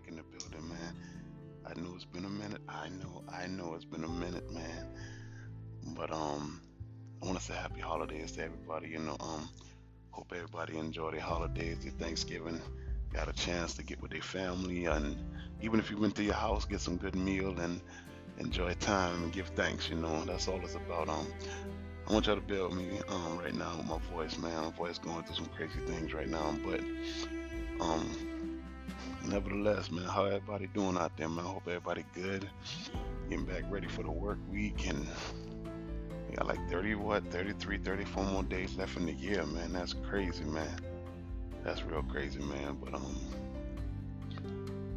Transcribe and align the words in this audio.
back 0.00 0.08
in 0.08 0.16
the 0.16 0.22
building, 0.22 0.68
man. 0.68 0.94
I 1.66 1.78
know 1.80 1.92
it's 1.94 2.04
been 2.04 2.24
a 2.24 2.28
minute. 2.28 2.60
I 2.68 2.88
know, 2.88 3.22
I 3.32 3.46
know 3.46 3.74
it's 3.74 3.84
been 3.84 4.04
a 4.04 4.08
minute, 4.08 4.50
man. 4.52 4.86
But 5.96 6.12
um, 6.12 6.60
I 7.22 7.26
want 7.26 7.38
to 7.38 7.44
say 7.44 7.54
happy 7.54 7.80
holidays 7.80 8.32
to 8.32 8.44
everybody. 8.44 8.88
You 8.88 9.00
know, 9.00 9.16
um, 9.20 9.48
hope 10.10 10.32
everybody 10.34 10.78
enjoy 10.78 11.12
their 11.12 11.20
holidays, 11.20 11.78
their 11.82 11.92
Thanksgiving. 11.92 12.60
Got 13.12 13.28
a 13.28 13.32
chance 13.32 13.74
to 13.74 13.82
get 13.82 14.00
with 14.00 14.12
their 14.12 14.22
family, 14.22 14.86
and 14.86 15.16
even 15.60 15.80
if 15.80 15.90
you 15.90 15.98
went 15.98 16.14
to 16.16 16.22
your 16.22 16.34
house, 16.34 16.64
get 16.64 16.80
some 16.80 16.96
good 16.96 17.16
meal 17.16 17.58
and 17.58 17.80
enjoy 18.38 18.72
time 18.74 19.24
and 19.24 19.32
give 19.32 19.48
thanks. 19.48 19.88
You 19.90 19.96
know, 19.96 20.24
that's 20.24 20.46
all 20.46 20.60
it's 20.62 20.76
about. 20.76 21.08
Um, 21.08 21.26
I 22.08 22.12
want 22.12 22.26
y'all 22.26 22.36
to 22.36 22.40
build 22.40 22.76
me 22.76 23.00
um 23.08 23.38
right 23.38 23.54
now 23.54 23.76
with 23.76 23.86
my 23.86 23.98
voice, 24.14 24.38
man. 24.38 24.64
My 24.64 24.70
voice 24.70 24.98
going 24.98 25.24
through 25.24 25.36
some 25.36 25.46
crazy 25.56 25.80
things 25.86 26.14
right 26.14 26.28
now, 26.28 26.54
but 26.64 26.80
um, 27.80 28.29
nevertheless, 29.26 29.90
man, 29.90 30.04
how 30.04 30.24
everybody 30.24 30.68
doing 30.68 30.96
out 30.96 31.16
there, 31.16 31.28
man? 31.28 31.44
I 31.44 31.48
hope 31.48 31.62
everybody 31.66 32.04
good. 32.14 32.48
Getting 33.28 33.44
back 33.44 33.64
ready 33.70 33.86
for 33.86 34.02
the 34.02 34.10
work 34.10 34.38
week 34.50 34.88
and 34.88 35.06
we 36.28 36.36
got 36.36 36.46
like 36.46 36.70
30 36.70 36.94
what 36.96 37.24
33 37.30 37.78
34 37.78 38.24
more 38.24 38.42
days 38.44 38.76
left 38.76 38.96
in 38.96 39.06
the 39.06 39.12
year 39.12 39.44
man. 39.46 39.72
That's 39.72 39.94
crazy 40.08 40.44
man. 40.44 40.80
That's 41.64 41.82
real 41.84 42.02
crazy 42.02 42.40
man. 42.40 42.78
But 42.82 42.94
um 42.94 43.16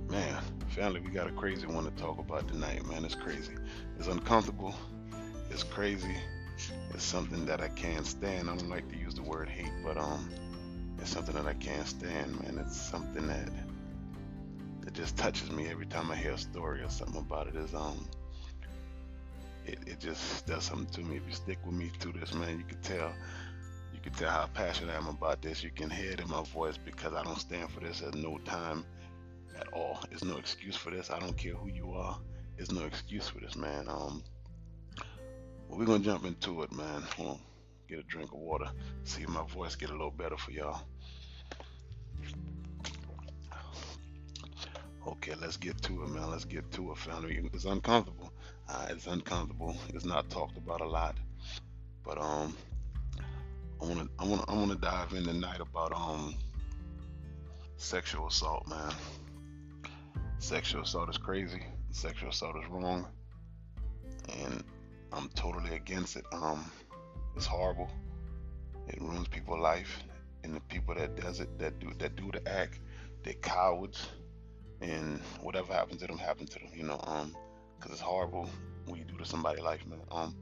man 0.09 0.41
family 0.69 0.99
we 0.99 1.09
got 1.09 1.27
a 1.27 1.31
crazy 1.31 1.67
one 1.67 1.85
to 1.85 1.91
talk 1.91 2.19
about 2.19 2.47
tonight 2.47 2.85
man. 2.87 3.05
It's 3.05 3.15
crazy. 3.15 3.53
It's 3.97 4.07
uncomfortable. 4.07 4.75
It's 5.49 5.63
crazy. 5.63 6.15
It's 6.93 7.03
something 7.03 7.45
that 7.45 7.61
i 7.61 7.67
can't 7.69 8.05
stand. 8.05 8.49
I 8.49 8.55
don't 8.55 8.69
like 8.69 8.87
to 8.89 8.97
use 8.97 9.15
the 9.15 9.23
word 9.23 9.49
hate 9.49 9.71
but 9.83 9.97
um 9.97 10.29
it's 10.99 11.09
something 11.09 11.35
that 11.35 11.47
i 11.47 11.53
can't 11.53 11.87
stand 11.87 12.39
man. 12.41 12.63
It's 12.63 12.79
something 12.79 13.27
that 13.27 13.49
that 14.93 14.99
just 14.99 15.17
touches 15.17 15.49
me 15.51 15.67
every 15.67 15.85
time 15.85 16.11
i 16.11 16.15
hear 16.15 16.31
a 16.31 16.37
story 16.37 16.81
or 16.81 16.89
something 16.89 17.21
about 17.21 17.47
it 17.47 17.55
is 17.55 17.73
um 17.73 18.07
it, 19.65 19.79
it 19.85 19.99
just 19.99 20.45
does 20.45 20.65
something 20.65 20.93
to 20.93 21.09
me. 21.09 21.15
If 21.17 21.23
you 21.25 21.33
stick 21.33 21.57
with 21.65 21.73
me 21.73 21.89
through 21.99 22.19
this, 22.19 22.33
man, 22.33 22.57
you 22.57 22.65
can 22.65 22.81
tell. 22.81 23.13
You 23.93 23.99
can 24.01 24.11
tell 24.11 24.29
how 24.29 24.47
passionate 24.53 24.91
I 24.91 24.97
am 24.97 25.07
about 25.07 25.41
this. 25.41 25.63
You 25.63 25.71
can 25.71 25.89
hear 25.89 26.11
it 26.11 26.19
in 26.19 26.29
my 26.29 26.43
voice 26.43 26.77
because 26.77 27.13
I 27.13 27.23
don't 27.23 27.39
stand 27.39 27.71
for 27.71 27.79
this 27.79 28.01
at 28.01 28.13
no 28.13 28.39
time 28.39 28.85
at 29.57 29.71
all. 29.71 30.03
There's 30.09 30.25
no 30.25 30.35
excuse 30.35 30.75
for 30.75 30.91
this. 30.91 31.09
I 31.09 31.19
don't 31.19 31.37
care 31.37 31.53
who 31.53 31.69
you 31.69 31.93
are. 31.93 32.19
There's 32.57 32.73
no 32.73 32.83
excuse 32.83 33.29
for 33.29 33.39
this, 33.39 33.55
man. 33.55 33.87
Um, 33.87 34.21
well, 35.69 35.79
we're 35.79 35.85
gonna 35.85 36.03
jump 36.03 36.25
into 36.25 36.63
it, 36.63 36.73
man. 36.73 37.03
On. 37.19 37.39
Get 37.87 37.99
a 37.99 38.03
drink 38.03 38.33
of 38.33 38.39
water. 38.39 38.69
See 39.05 39.23
if 39.23 39.29
my 39.29 39.45
voice 39.47 39.77
get 39.77 39.91
a 39.91 39.93
little 39.93 40.11
better 40.11 40.35
for 40.35 40.51
y'all. 40.51 40.81
Okay, 45.05 45.33
let's 45.41 45.57
get 45.57 45.81
to 45.81 46.03
it, 46.03 46.09
man. 46.09 46.31
Let's 46.31 46.45
get 46.45 46.71
to 46.73 46.91
it, 46.91 46.97
family. 46.97 47.49
It's 47.53 47.65
uncomfortable. 47.65 48.31
Uh, 48.69 48.87
it's 48.89 49.05
uncomfortable. 49.05 49.75
It's 49.89 50.05
not 50.05 50.29
talked 50.29 50.57
about 50.57 50.79
a 50.79 50.87
lot, 50.87 51.17
but 52.05 52.17
um, 52.17 52.55
I 53.81 53.85
wanna, 53.85 54.07
I 54.17 54.25
wanna, 54.25 54.45
I 54.47 54.53
wanna 54.53 54.75
dive 54.75 55.11
in 55.11 55.25
tonight 55.25 55.59
about 55.59 55.91
um, 55.93 56.35
sexual 57.75 58.27
assault, 58.27 58.65
man. 58.69 58.93
Sexual 60.39 60.83
assault 60.83 61.09
is 61.09 61.17
crazy. 61.17 61.63
Sexual 61.91 62.29
assault 62.29 62.55
is 62.63 62.69
wrong, 62.69 63.05
and 64.39 64.63
I'm 65.11 65.27
totally 65.35 65.75
against 65.75 66.15
it. 66.15 66.23
Um, 66.31 66.71
it's 67.35 67.45
horrible. 67.45 67.89
It 68.87 69.01
ruins 69.01 69.27
people's 69.27 69.59
life, 69.59 70.01
and 70.45 70.55
the 70.55 70.61
people 70.61 70.95
that 70.95 71.17
does 71.17 71.41
it, 71.41 71.59
that 71.59 71.79
do, 71.79 71.91
that 71.99 72.15
do 72.15 72.31
the 72.31 72.47
act, 72.49 72.79
they're 73.23 73.33
cowards 73.33 74.07
and 74.83 75.19
whatever 75.41 75.73
happens 75.73 76.01
to 76.01 76.07
them 76.07 76.17
happen 76.17 76.45
to 76.45 76.59
them 76.59 76.69
you 76.75 76.83
know 76.83 76.99
um 77.03 77.35
because 77.75 77.91
it's 77.91 78.01
horrible 78.01 78.49
when 78.85 78.99
you 78.99 79.05
do 79.05 79.17
to 79.17 79.25
somebody 79.25 79.61
life 79.61 79.85
man 79.87 80.01
um 80.11 80.35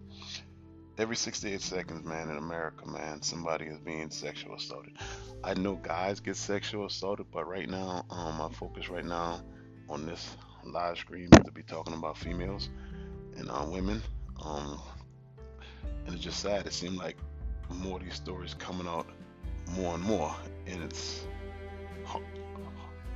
every 0.97 1.15
68 1.15 1.61
seconds 1.61 2.03
man 2.03 2.29
in 2.29 2.37
america 2.37 2.87
man 2.87 3.21
somebody 3.21 3.65
is 3.65 3.77
being 3.79 4.09
sexual 4.09 4.55
assaulted. 4.55 4.97
I 5.43 5.53
know 5.53 5.75
guys 5.75 6.19
get 6.19 6.35
sexual 6.35 6.85
assaulted 6.85 7.27
but 7.31 7.47
right 7.47 7.69
now 7.69 8.05
um 8.09 8.37
my 8.37 8.49
focus 8.49 8.89
right 8.89 9.05
now 9.05 9.41
on 9.89 10.05
this 10.05 10.35
live 10.63 10.97
stream 10.97 11.29
is 11.33 11.45
to 11.45 11.51
be 11.51 11.63
talking 11.63 11.93
about 11.93 12.17
females 12.17 12.69
and 13.37 13.49
uh, 13.49 13.65
women 13.67 14.01
um 14.41 14.79
and 16.05 16.15
it's 16.15 16.23
just 16.23 16.39
sad. 16.39 16.65
It 16.65 16.73
seems 16.73 16.97
like 16.97 17.17
more 17.69 17.97
of 17.97 18.03
these 18.03 18.15
stories 18.15 18.53
coming 18.55 18.87
out 18.87 19.07
more 19.69 19.93
and 19.95 20.03
more 20.03 20.35
and 20.65 20.83
it's 20.83 21.25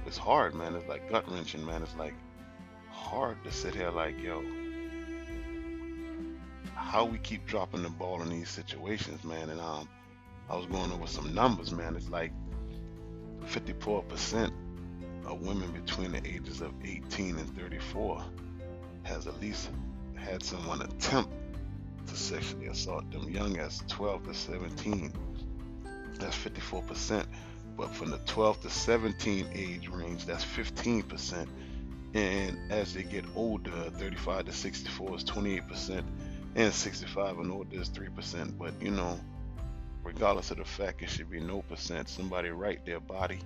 it's 0.06 0.18
hard, 0.18 0.54
man. 0.56 0.76
It's 0.76 0.88
like 0.88 1.10
gut 1.10 1.30
wrenching, 1.32 1.66
man. 1.66 1.82
It's 1.82 1.96
like 1.96 2.14
hard 2.90 3.44
to 3.44 3.52
sit 3.52 3.76
here 3.76 3.92
like, 3.92 4.22
yo, 4.22 4.44
how 6.76 7.06
we 7.06 7.18
keep 7.18 7.46
dropping 7.46 7.84
the 7.84 7.90
ball 7.90 8.22
in 8.22 8.30
these 8.30 8.50
situations, 8.50 9.24
man. 9.24 9.50
And 9.50 9.60
um, 9.60 9.88
I 10.50 10.56
was 10.56 10.66
going 10.68 10.92
over 10.92 11.08
some 11.08 11.34
numbers, 11.34 11.72
man. 11.72 11.96
It's 11.96 12.10
like 12.10 12.32
54% 13.48 14.52
of 15.26 15.42
women 15.42 15.72
between 15.72 16.12
the 16.12 16.26
ages 16.26 16.62
of 16.62 16.72
18 16.84 17.38
and 17.38 17.58
34 17.58 18.24
has 19.04 19.28
at 19.28 19.40
least 19.42 19.70
had 20.16 20.44
someone 20.44 20.82
attempt 20.82 21.32
to 22.08 22.16
sexually 22.16 22.68
assault 22.68 23.10
them 23.12 23.30
young 23.30 23.58
as 23.58 23.82
12 23.88 24.28
to 24.28 24.34
17. 24.34 25.14
That's 26.20 26.38
54%. 26.38 27.26
But 27.78 27.94
from 27.94 28.12
the 28.12 28.20
12 28.20 28.62
to 28.62 28.70
17 28.70 29.48
age 29.54 29.90
range, 29.90 30.26
that's 30.26 30.46
15%. 30.46 31.48
And 32.14 32.72
as 32.72 32.94
they 32.94 33.04
get 33.04 33.26
older, 33.36 33.72
35 33.72 34.46
to 34.46 34.54
64 34.54 35.16
is 35.18 35.24
28%, 35.26 36.04
and 36.56 36.74
65 36.74 37.40
and 37.40 37.52
older 37.52 37.82
is 37.82 37.90
3%. 37.90 38.58
But 38.58 38.74
you 38.82 38.92
know, 38.92 39.20
regardless 40.04 40.52
of 40.52 40.58
the 40.58 40.66
fact, 40.66 41.02
it 41.02 41.10
should 41.10 41.30
be 41.30 41.42
no 41.42 41.62
percent. 41.64 42.08
Somebody 42.08 42.50
right 42.50 42.84
their 42.86 43.02
body, 43.02 43.40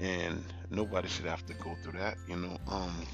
and 0.00 0.44
nobody 0.70 1.08
should 1.08 1.24
have 1.24 1.46
to 1.46 1.54
go 1.54 1.74
through 1.82 1.98
that. 1.98 2.18
You 2.28 2.36
know, 2.36 2.58
um, 2.68 3.06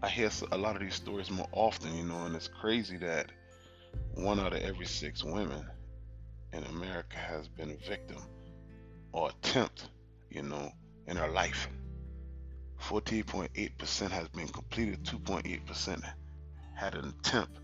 I 0.00 0.08
hear 0.08 0.30
a 0.52 0.56
lot 0.56 0.76
of 0.76 0.82
these 0.82 0.94
stories 0.94 1.32
more 1.32 1.48
often. 1.50 1.96
You 1.96 2.04
know, 2.04 2.26
and 2.26 2.36
it's 2.36 2.48
crazy 2.48 2.98
that 2.98 3.32
one 4.14 4.38
out 4.38 4.52
of 4.52 4.60
every 4.60 4.86
six 4.86 5.24
women 5.24 5.66
in 6.56 6.64
America 6.64 7.18
has 7.18 7.48
been 7.48 7.70
a 7.70 7.88
victim 7.88 8.16
or 9.12 9.30
attempt, 9.30 9.88
you 10.30 10.42
know, 10.42 10.72
in 11.06 11.16
her 11.16 11.28
life. 11.28 11.68
14.8% 12.80 14.10
has 14.10 14.28
been 14.28 14.48
completed, 14.48 15.04
2.8% 15.04 16.02
had 16.74 16.94
an 16.94 17.14
attempt 17.20 17.58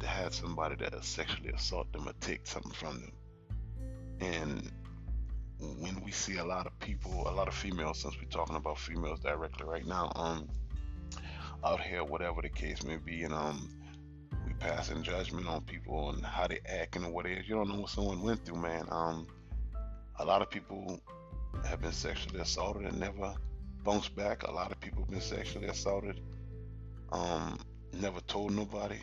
to 0.00 0.06
have 0.06 0.34
somebody 0.34 0.76
that 0.76 1.04
sexually 1.04 1.50
assault 1.50 1.92
them 1.92 2.08
or 2.08 2.12
take 2.20 2.46
something 2.46 2.72
from 2.72 3.00
them. 3.00 3.12
And 4.20 4.72
when 5.58 6.00
we 6.04 6.10
see 6.10 6.38
a 6.38 6.44
lot 6.44 6.66
of 6.66 6.78
people, 6.78 7.28
a 7.28 7.32
lot 7.32 7.48
of 7.48 7.54
females, 7.54 8.00
since 8.00 8.16
we're 8.16 8.28
talking 8.28 8.56
about 8.56 8.78
females 8.78 9.20
directly 9.20 9.66
right 9.66 9.86
now, 9.86 10.12
um, 10.14 10.48
out 11.64 11.80
here, 11.80 12.04
whatever 12.04 12.42
the 12.42 12.48
case 12.48 12.84
may 12.84 12.96
be, 12.96 13.24
and 13.24 13.34
um, 13.34 13.68
passing 14.58 15.02
judgment 15.02 15.46
on 15.48 15.62
people 15.62 16.10
and 16.10 16.24
how 16.24 16.46
they 16.46 16.60
act 16.66 16.96
and 16.96 17.12
what 17.12 17.26
it 17.26 17.38
is. 17.38 17.48
You 17.48 17.56
don't 17.56 17.68
know 17.68 17.80
what 17.80 17.90
someone 17.90 18.22
went 18.22 18.44
through, 18.44 18.60
man. 18.60 18.86
Um, 18.90 19.26
a 20.18 20.24
lot 20.24 20.42
of 20.42 20.50
people 20.50 21.00
have 21.64 21.80
been 21.80 21.92
sexually 21.92 22.40
assaulted 22.40 22.84
and 22.84 22.98
never 22.98 23.34
bounced 23.84 24.14
back. 24.16 24.42
A 24.42 24.50
lot 24.50 24.72
of 24.72 24.80
people 24.80 25.02
have 25.02 25.10
been 25.10 25.20
sexually 25.20 25.66
assaulted, 25.66 26.20
um, 27.12 27.58
never 27.92 28.20
told 28.22 28.52
nobody. 28.52 28.98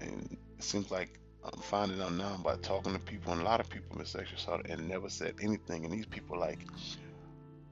And 0.00 0.36
it 0.58 0.62
seems 0.62 0.90
like 0.90 1.18
I'm 1.44 1.60
finding 1.60 2.00
out 2.00 2.12
now 2.12 2.38
by 2.42 2.56
talking 2.56 2.92
to 2.92 2.98
people, 2.98 3.32
and 3.32 3.40
a 3.40 3.44
lot 3.44 3.60
of 3.60 3.68
people 3.68 3.88
have 3.90 3.98
been 3.98 4.06
sexually 4.06 4.36
assaulted 4.36 4.70
and 4.70 4.88
never 4.88 5.08
said 5.08 5.34
anything. 5.40 5.84
And 5.84 5.92
these 5.92 6.06
people, 6.06 6.38
like 6.38 6.60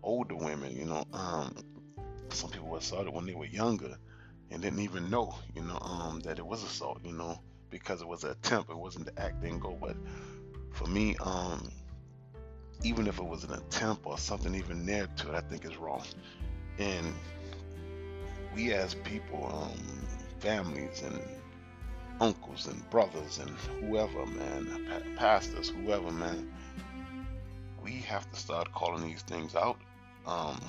older 0.02 0.34
women, 0.34 0.74
you 0.74 0.84
know, 0.84 1.04
um, 1.12 1.54
some 2.30 2.50
people 2.50 2.68
were 2.68 2.78
assaulted 2.78 3.12
when 3.12 3.26
they 3.26 3.34
were 3.34 3.46
younger 3.46 3.96
and 4.50 4.62
didn't 4.62 4.80
even 4.80 5.10
know, 5.10 5.34
you 5.54 5.62
know, 5.62 5.78
um, 5.80 6.20
that 6.20 6.38
it 6.38 6.46
was 6.46 6.62
assault, 6.62 7.00
you 7.04 7.12
know, 7.12 7.38
because 7.70 8.00
it 8.00 8.08
was 8.08 8.24
an 8.24 8.30
attempt. 8.30 8.70
It 8.70 8.78
wasn't 8.78 9.06
the 9.06 9.20
act 9.20 9.42
didn't 9.42 9.60
go. 9.60 9.76
But 9.80 9.96
for 10.72 10.86
me, 10.86 11.16
um, 11.20 11.68
even 12.82 13.06
if 13.06 13.18
it 13.18 13.24
was 13.24 13.44
an 13.44 13.52
attempt 13.52 14.06
or 14.06 14.18
something 14.18 14.54
even 14.54 14.84
near 14.84 15.06
to 15.06 15.32
it, 15.32 15.34
I 15.34 15.40
think 15.40 15.64
is 15.64 15.76
wrong. 15.76 16.04
And 16.78 17.14
we 18.54 18.72
as 18.72 18.94
people, 18.94 19.50
um, 19.52 20.06
families 20.40 21.02
and 21.02 21.20
uncles 22.20 22.66
and 22.66 22.88
brothers 22.90 23.38
and 23.38 23.50
whoever, 23.50 24.24
man, 24.26 25.14
pastors, 25.16 25.68
whoever, 25.68 26.10
man, 26.10 26.50
we 27.82 27.92
have 27.92 28.30
to 28.30 28.36
start 28.38 28.72
calling 28.72 29.06
these 29.06 29.22
things 29.22 29.54
out. 29.54 29.78
Um, 30.26 30.60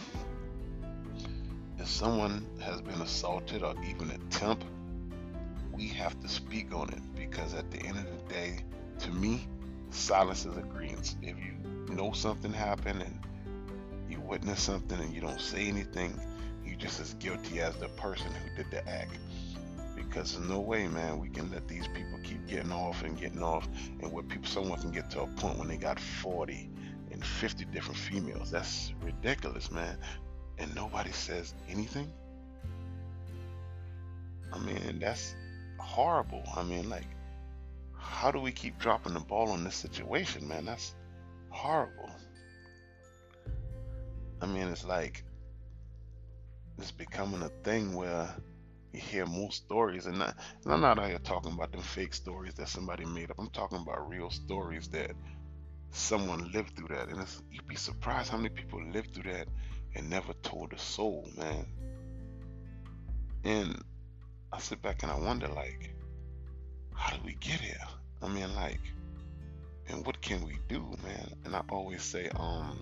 if 1.80 1.88
someone 1.88 2.46
has 2.60 2.82
been 2.82 3.02
assaulted 3.02 3.64
or 3.64 3.76
even 3.90 4.12
attempt, 4.12 4.66
we 5.72 5.88
have 5.88 6.20
to 6.22 6.28
speak 6.28 6.74
on 6.74 6.90
it 6.90 7.02
because 7.16 7.54
at 7.54 7.70
the 7.72 7.80
end 7.80 7.98
of 7.98 8.06
the 8.06 8.34
day, 8.34 8.60
to 9.00 9.12
me, 9.12 9.48
silence 9.92 10.46
is 10.46 10.58
agreement. 10.58 11.16
If 11.22 11.36
you 11.38 11.94
know 11.96 12.12
something 12.14 12.52
happened 12.52 13.04
and 13.04 13.20
you 14.10 14.20
witness 14.22 14.62
something 14.62 15.00
and 15.00 15.14
you 15.14 15.22
don't 15.22 15.40
say 15.40 15.68
anything, 15.68 16.20
you're 16.66 16.78
just 16.78 17.00
as 17.00 17.14
guilty 17.16 17.62
as 17.62 17.76
the 17.78 17.90
person 17.90 18.32
who 18.32 18.56
did 18.56 18.72
the 18.72 18.88
act. 18.90 19.18
Because 19.96 20.34
there's 20.34 20.50
no 20.50 20.60
way, 20.60 20.88
man, 20.88 21.20
we 21.20 21.30
can 21.30 21.52
let 21.52 21.68
these 21.68 21.88
people 21.88 22.20
keep 22.24 22.48
getting 22.48 22.72
off 22.72 23.04
and 23.04 23.20
getting 23.20 23.44
off, 23.44 23.68
and 24.02 24.12
where 24.12 24.24
people, 24.24 24.48
someone 24.48 24.80
can 24.80 24.92
get 24.92 25.10
to 25.12 25.22
a 25.22 25.28
point 25.28 25.58
when 25.58 25.68
they 25.68 25.78
got 25.78 26.00
40 26.00 26.70
and 27.12 27.24
50 27.24 27.66
different 27.66 27.98
females. 27.98 28.52
That's 28.52 28.94
ridiculous, 29.02 29.72
man. 29.72 29.98
And 30.58 30.74
nobody 30.76 31.12
says 31.12 31.54
anything. 31.70 32.12
I 34.52 34.60
mean, 34.60 35.00
that's 35.00 35.36
horrible. 35.78 36.44
I 36.56 36.64
mean, 36.64 36.90
like, 36.90 37.08
how 37.94 38.32
do 38.32 38.40
we 38.40 38.52
keep 38.52 38.80
dropping 38.80 39.14
the 39.14 39.20
ball 39.20 39.50
on 39.50 39.64
this 39.64 39.76
situation, 39.76 40.48
man? 40.48 40.66
That's 40.66 40.96
horrible. 41.50 42.10
I 44.42 44.46
mean, 44.46 44.68
it's 44.68 44.86
like 44.86 45.24
it's 46.78 46.92
becoming 46.92 47.42
a 47.42 47.50
thing 47.64 47.94
where 47.94 48.30
you 48.94 49.00
hear 49.00 49.26
more 49.26 49.52
stories, 49.52 50.06
and, 50.06 50.20
not, 50.20 50.36
and 50.64 50.74
I'm 50.74 50.82
not 50.82 51.00
out 51.00 51.10
here 51.10 51.20
talking 51.20 51.52
about 51.52 51.72
them 51.72 51.82
fake 51.82 52.14
stories 52.14 52.54
that 52.56 52.70
somebody 52.70 53.06
made 53.06 53.32
up. 53.32 53.40
I'm 53.40 53.50
talking 53.50 53.80
about 53.80 54.10
real 54.10 54.30
stories 54.30 54.88
that 54.90 55.12
someone 55.92 56.52
lived 56.52 56.76
through 56.76 56.96
that, 56.96 57.10
and 57.10 57.26
you'd 57.52 57.68
be 57.68 57.76
surprised 57.76 58.30
how 58.30 58.38
many 58.38 58.50
people 58.50 58.84
lived 58.92 59.14
through 59.14 59.32
that 59.32 59.48
and 59.96 60.10
never 60.10 60.34
told 60.44 60.74
a 60.74 60.80
soul, 60.80 61.28
man. 61.38 61.66
And 63.44 63.82
I 64.52 64.60
sit 64.60 64.82
back 64.82 65.04
and 65.04 65.12
I 65.12 65.18
wonder, 65.18 65.48
like, 65.48 65.94
how 66.94 67.16
did 67.16 67.24
we 67.24 67.34
get 67.36 67.60
here? 67.60 67.78
I 68.22 68.28
mean, 68.28 68.54
like, 68.56 68.82
and 69.90 70.06
what 70.06 70.22
can 70.22 70.46
we 70.46 70.58
do, 70.68 70.82
man? 71.04 71.32
And 71.46 71.56
I 71.56 71.62
always 71.70 72.04
say, 72.04 72.30
um, 72.36 72.82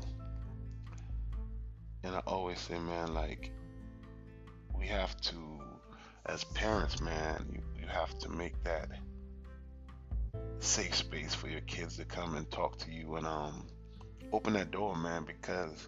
and 2.03 2.15
I 2.15 2.19
always 2.25 2.59
say, 2.59 2.79
man, 2.79 3.13
like, 3.13 3.51
we 4.77 4.87
have 4.87 5.19
to, 5.21 5.35
as 6.25 6.43
parents, 6.43 7.01
man, 7.01 7.45
you, 7.51 7.61
you 7.81 7.87
have 7.87 8.17
to 8.19 8.29
make 8.29 8.63
that 8.63 8.89
safe 10.59 10.95
space 10.95 11.35
for 11.35 11.47
your 11.47 11.61
kids 11.61 11.97
to 11.97 12.05
come 12.05 12.35
and 12.35 12.49
talk 12.49 12.77
to 12.77 12.91
you 12.91 13.15
and 13.17 13.27
um 13.27 13.67
open 14.31 14.53
that 14.53 14.71
door, 14.71 14.95
man, 14.95 15.23
because 15.25 15.87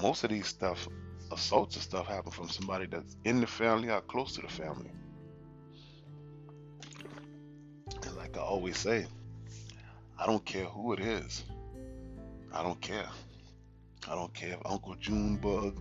most 0.00 0.24
of 0.24 0.30
these 0.30 0.46
stuff, 0.46 0.88
assaults 1.32 1.76
and 1.76 1.82
stuff, 1.82 2.06
happen 2.06 2.30
from 2.30 2.48
somebody 2.48 2.86
that's 2.86 3.16
in 3.24 3.40
the 3.40 3.46
family 3.46 3.90
or 3.90 4.00
close 4.00 4.34
to 4.34 4.42
the 4.42 4.48
family. 4.48 4.90
And 8.02 8.16
like 8.16 8.36
I 8.36 8.40
always 8.40 8.76
say, 8.76 9.06
I 10.18 10.26
don't 10.26 10.44
care 10.44 10.64
who 10.64 10.92
it 10.92 11.00
is. 11.00 11.44
I 12.52 12.62
don't 12.62 12.80
care. 12.80 13.08
I 14.08 14.14
don't 14.14 14.32
care 14.34 14.54
if 14.54 14.60
Uncle 14.64 14.94
Junebug, 14.96 15.80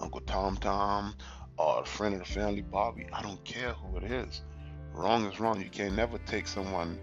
Uncle 0.00 0.20
Tom 0.20 0.56
Tom, 0.56 1.14
or 1.56 1.82
a 1.82 1.84
friend 1.84 2.14
of 2.14 2.20
the 2.20 2.26
family, 2.26 2.62
Bobby. 2.62 3.06
I 3.12 3.22
don't 3.22 3.42
care 3.44 3.72
who 3.72 3.96
it 3.96 4.04
is. 4.04 4.42
Wrong 4.92 5.24
is 5.26 5.40
wrong. 5.40 5.60
You 5.60 5.70
can't 5.70 5.96
never 5.96 6.18
take 6.18 6.46
someone 6.46 6.98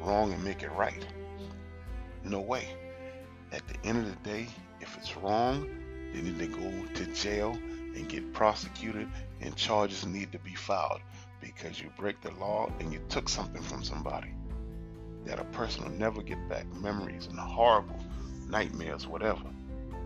wrong 0.00 0.32
and 0.32 0.42
make 0.42 0.62
it 0.62 0.72
right. 0.72 1.06
No 2.24 2.40
way. 2.40 2.68
At 3.52 3.62
the 3.68 3.76
end 3.86 3.98
of 3.98 4.06
the 4.06 4.28
day, 4.28 4.46
if 4.80 4.96
it's 4.96 5.16
wrong, 5.16 5.68
they 6.12 6.22
need 6.22 6.38
to 6.38 6.46
go 6.46 6.72
to 6.94 7.06
jail 7.12 7.56
and 7.94 8.08
get 8.08 8.32
prosecuted 8.32 9.08
and 9.40 9.56
charges 9.56 10.06
need 10.06 10.32
to 10.32 10.38
be 10.38 10.54
filed 10.54 11.00
because 11.40 11.80
you 11.80 11.90
break 11.96 12.20
the 12.20 12.30
law 12.32 12.70
and 12.80 12.92
you 12.92 13.00
took 13.08 13.28
something 13.28 13.62
from 13.62 13.82
somebody 13.82 14.34
that 15.24 15.38
a 15.38 15.44
person 15.44 15.84
will 15.84 15.98
never 15.98 16.22
get 16.22 16.48
back. 16.48 16.66
Memories 16.74 17.26
and 17.26 17.38
horrible 17.38 17.98
nightmares 18.48 19.06
whatever. 19.06 19.44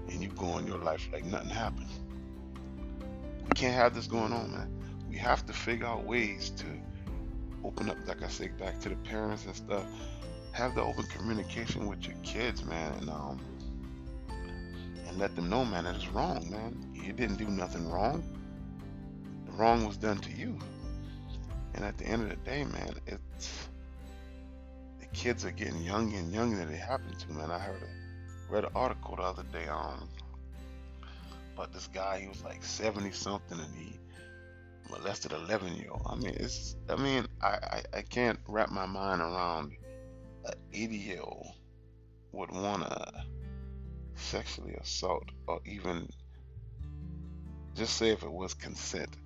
And 0.09 0.23
you 0.23 0.29
go 0.31 0.47
on 0.47 0.67
your 0.67 0.79
life 0.79 1.09
like 1.13 1.25
nothing 1.25 1.51
happened. 1.51 1.89
We 3.47 3.53
can't 3.55 3.75
have 3.75 3.95
this 3.95 4.07
going 4.07 4.33
on 4.33 4.53
man. 4.53 4.71
We 5.09 5.17
have 5.17 5.47
to 5.47 5.53
figure 5.53 5.87
out 5.87 6.05
ways 6.05 6.51
to 6.57 6.67
open 7.65 7.89
up 7.89 7.97
like 8.07 8.23
i 8.23 8.29
said 8.29 8.59
back 8.59 8.79
to 8.81 8.91
the 8.91 8.97
parents 8.97 9.47
and 9.47 9.57
stuff. 9.57 9.87
Have 10.53 10.75
the 10.75 10.83
open 10.83 11.05
communication 11.05 11.87
with 11.87 12.07
your 12.07 12.17
kids 12.23 12.65
man. 12.65 12.93
And 13.01 13.11
um 13.11 13.41
and 15.15 15.21
let 15.21 15.37
them 15.37 15.49
know, 15.49 15.65
man, 15.65 15.85
that 15.85 15.95
it's 15.95 16.09
wrong, 16.09 16.45
man. 16.51 16.93
You 16.93 17.13
didn't 17.13 17.37
do 17.37 17.47
nothing 17.47 17.89
wrong. 17.89 18.25
The 19.47 19.53
wrong 19.53 19.87
was 19.87 19.97
done 19.97 20.19
to 20.19 20.31
you. 20.33 20.59
And 21.75 21.85
at 21.85 21.97
the 21.99 22.05
end 22.05 22.25
of 22.25 22.31
the 22.31 22.37
day, 22.37 22.65
man, 22.65 22.95
it's 23.07 23.69
the 24.99 25.07
kids 25.07 25.45
are 25.45 25.53
getting 25.53 25.83
younger 25.83 26.17
and 26.17 26.33
younger 26.33 26.57
that 26.57 26.69
it 26.69 26.81
happened 26.81 27.17
to, 27.21 27.33
man. 27.33 27.53
I 27.53 27.61
heard 27.61 27.81
a 27.81 28.53
read 28.53 28.65
an 28.65 28.71
article 28.75 29.15
the 29.15 29.23
other 29.23 29.45
day 29.53 29.69
on 29.69 30.09
about 31.55 31.73
this 31.73 31.89
guy, 31.95 32.19
he 32.19 32.27
was 32.27 32.43
like 32.43 32.65
70 32.65 33.13
something 33.13 33.59
and 33.61 33.75
he 33.77 33.97
molested 34.91 35.31
11 35.31 35.77
year 35.77 35.91
old. 35.93 36.03
I 36.07 36.17
mean, 36.17 36.35
it's, 36.41 36.75
I 36.89 36.97
mean, 36.97 37.27
I, 37.41 37.47
I, 37.47 37.83
I 37.99 38.03
can't 38.03 38.41
wrap 38.49 38.73
my 38.73 38.87
mind 38.87 39.21
around 39.21 39.77
an 40.45 40.55
80 40.73 40.97
year 40.97 41.21
old 41.23 41.47
would 42.33 42.51
uh, 42.51 42.61
want 42.61 42.83
to 42.83 43.25
sexually 44.17 44.75
assault 44.75 45.31
or 45.47 45.61
even 45.65 46.09
just 47.75 47.97
say 47.97 48.11
if 48.11 48.23
it 48.23 48.33
was 48.33 48.55
consent 48.55 49.17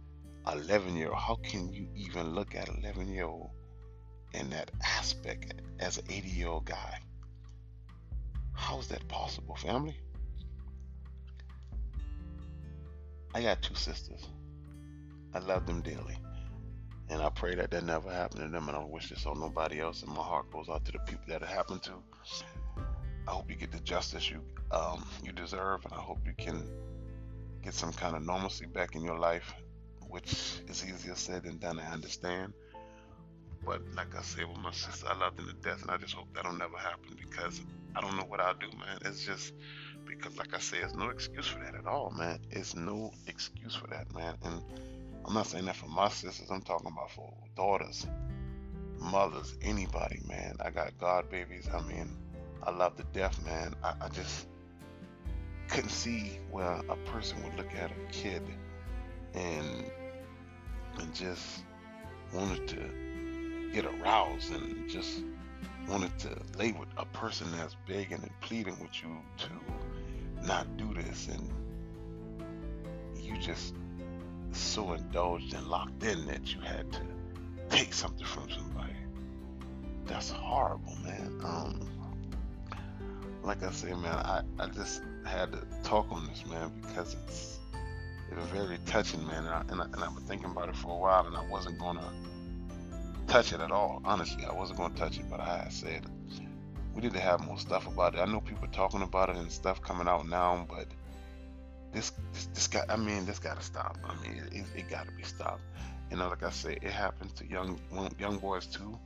11 0.51 0.97
year 0.97 1.09
old 1.09 1.19
how 1.19 1.35
can 1.37 1.73
you 1.73 1.89
even 1.95 2.35
look 2.35 2.55
at 2.55 2.69
11 2.69 3.09
year 3.09 3.27
old 3.27 3.51
in 4.35 4.51
that 4.51 4.71
aspect 4.85 5.55
as 5.81 5.99
an 5.99 6.05
80 6.09 6.29
year 6.29 6.49
old 6.49 6.65
guy? 6.65 7.01
How 8.53 8.79
is 8.79 8.89
that 8.89 9.07
possible 9.09 9.57
family? 9.57 9.97
I 13.35 13.43
got 13.43 13.63
two 13.63 13.75
sisters. 13.75 14.27
I 15.35 15.39
love 15.39 15.67
them 15.67 15.83
dearly. 15.83 16.17
And 17.11 17.23
i 17.23 17.31
pray 17.31 17.55
that 17.55 17.71
that 17.71 17.85
never 17.85 18.11
happened 18.11 18.43
to 18.43 18.49
them 18.49 18.69
and 18.69 18.77
i 18.77 18.85
wish 18.85 19.09
this 19.09 19.25
on 19.25 19.41
nobody 19.41 19.81
else 19.81 20.03
and 20.03 20.13
my 20.13 20.23
heart 20.23 20.51
goes 20.51 20.69
out 20.69 20.85
to 20.85 20.93
the 20.93 20.99
people 21.01 21.25
that 21.29 21.41
it 21.41 21.49
happened 21.49 21.83
to 21.85 21.93
I 23.29 23.33
hope 23.33 23.51
you 23.51 23.57
get 23.57 23.73
the 23.73 23.81
justice 23.81 24.31
you 24.31 24.41
um, 24.71 25.05
you 25.23 25.33
deserve, 25.33 25.85
and 25.85 25.93
I 25.93 26.01
hope 26.01 26.19
you 26.25 26.33
can 26.37 26.67
get 27.63 27.75
some 27.75 27.93
kind 27.93 28.17
of 28.17 28.25
normalcy 28.25 28.65
back 28.65 28.95
in 28.95 29.03
your 29.03 29.19
life, 29.19 29.55
which 30.09 30.33
is 30.67 30.85
easier 30.85 31.15
said 31.15 31.43
than 31.43 31.59
done. 31.59 31.79
I 31.79 31.93
understand, 31.93 32.55
but 33.67 33.83
like 33.95 34.17
I 34.17 34.23
said 34.23 34.49
with 34.49 34.59
my 34.59 34.73
sister, 34.73 35.07
I 35.11 35.19
love 35.19 35.37
them 35.37 35.47
to 35.47 35.53
death, 35.69 35.83
and 35.83 35.91
I 35.91 35.99
just 35.99 36.15
hope 36.15 36.29
that'll 36.35 36.55
never 36.55 36.79
happen 36.79 37.19
because 37.21 37.61
I 37.95 38.01
don't 38.01 38.17
know 38.17 38.25
what 38.25 38.41
I'll 38.41 38.55
do, 38.55 38.69
man. 38.79 38.99
It's 39.05 39.27
just 39.27 39.53
because, 40.07 40.35
like 40.39 40.55
I 40.55 40.59
said, 40.59 40.81
there's 40.81 40.95
no 40.95 41.11
excuse 41.11 41.47
for 41.47 41.59
that 41.59 41.75
at 41.75 41.87
all, 41.87 42.11
man. 42.17 42.41
It's 42.51 42.75
no 42.75 43.13
excuse 43.27 43.75
for 43.75 43.89
that, 43.89 44.13
man. 44.15 44.37
And 44.43 44.63
I'm 45.27 45.35
not 45.35 45.47
saying 45.47 45.67
that 45.67 45.77
for 45.77 45.89
my 45.89 46.09
sisters. 46.09 46.49
I'm 46.51 46.63
talking 46.63 46.91
about 46.91 47.11
for 47.11 47.35
daughters, 47.57 48.07
mothers, 48.99 49.55
anybody, 49.61 50.23
man. 50.27 50.57
I 50.61 50.71
got 50.71 50.97
God 50.99 51.29
babies. 51.29 51.69
I 51.75 51.83
mean 51.83 52.17
I 52.69 52.71
love 52.71 52.97
to 52.97 53.05
death, 53.15 53.43
man. 53.47 53.75
I, 53.83 53.95
I 53.99 54.09
just 54.11 54.47
couldn't 55.69 55.89
see 55.89 56.39
where 56.51 56.83
a 56.91 56.97
person 57.11 57.43
would 57.43 57.57
look 57.57 57.75
at 57.75 57.91
a 57.91 58.13
kid 58.13 58.43
and 59.33 59.91
and 60.99 61.15
just 61.15 61.63
wanted 62.35 62.69
to 62.69 63.71
get 63.73 63.87
aroused 63.87 64.53
and 64.53 64.87
just 64.87 65.23
wanted 65.89 66.19
to 66.19 66.29
lay 66.59 66.73
with 66.73 66.91
a 66.99 67.07
person 67.07 67.47
that's 67.57 67.75
begging 67.87 68.21
and 68.21 68.41
pleading 68.43 68.79
with 68.81 69.03
you 69.03 69.17
to 69.39 70.47
not 70.47 70.77
do 70.77 70.93
this 70.93 71.27
and 71.29 71.51
you 73.19 73.35
just 73.39 73.75
so 74.53 74.93
indulged 74.93 75.55
and 75.55 75.67
locked 75.69 76.03
in 76.03 76.27
that 76.27 76.55
you 76.55 76.61
had 76.61 76.93
to 76.93 77.01
take 77.71 77.95
something 77.95 78.27
from 78.27 78.51
somebody. 78.51 78.93
That's 80.05 80.31
horrible, 80.31 80.97
man. 81.03 81.41
Um, 81.43 81.98
like 83.43 83.63
I 83.63 83.71
said, 83.71 83.97
man, 83.99 84.15
I, 84.15 84.43
I 84.59 84.67
just 84.69 85.03
had 85.25 85.53
to 85.53 85.67
talk 85.83 86.11
on 86.11 86.27
this, 86.27 86.45
man, 86.47 86.71
because 86.81 87.15
it's 87.25 87.59
it's 88.31 88.47
very 88.51 88.79
touching, 88.85 89.27
man. 89.27 89.47
And, 89.47 89.55
I, 89.55 89.61
and, 89.71 89.81
I, 89.81 89.85
and 89.85 89.97
I've 89.97 90.15
been 90.15 90.25
thinking 90.25 90.51
about 90.51 90.69
it 90.69 90.77
for 90.77 90.93
a 90.93 90.99
while, 90.99 91.27
and 91.27 91.37
I 91.37 91.45
wasn't 91.47 91.79
gonna 91.79 92.13
touch 93.27 93.53
it 93.53 93.61
at 93.61 93.71
all. 93.71 94.03
Honestly, 94.05 94.45
I 94.45 94.53
wasn't 94.53 94.79
gonna 94.79 94.95
touch 94.95 95.19
it, 95.19 95.31
but 95.31 95.41
I 95.41 95.69
said 95.71 96.07
we 96.95 97.03
need 97.03 97.13
to 97.13 97.21
have 97.21 97.41
more 97.47 97.59
stuff 97.59 97.87
about 97.87 98.15
it. 98.15 98.19
I 98.19 98.25
know 98.25 98.41
people 98.41 98.67
talking 98.73 99.03
about 99.03 99.31
it 99.31 99.37
and 99.37 99.51
stuff 99.53 99.81
coming 99.81 100.09
out 100.09 100.29
now, 100.29 100.67
but 100.69 100.89
this 101.93 102.13
this, 102.33 102.47
this 102.47 102.67
got 102.67 102.91
I 102.91 102.97
mean 102.97 103.25
this 103.25 103.39
got 103.39 103.59
to 103.59 103.65
stop. 103.65 103.97
I 104.05 104.15
mean 104.27 104.43
it, 104.43 104.53
it, 104.53 104.65
it 104.77 104.91
got 104.91 105.07
to 105.07 105.13
be 105.13 105.23
stopped. 105.23 105.63
You 106.11 106.17
know, 106.17 106.29
like 106.29 106.43
I 106.43 106.51
said, 106.51 106.79
it 106.83 106.91
happens 106.91 107.33
to 107.35 107.47
young 107.47 107.79
young 108.19 108.39
boys 108.39 108.67
too 108.67 108.99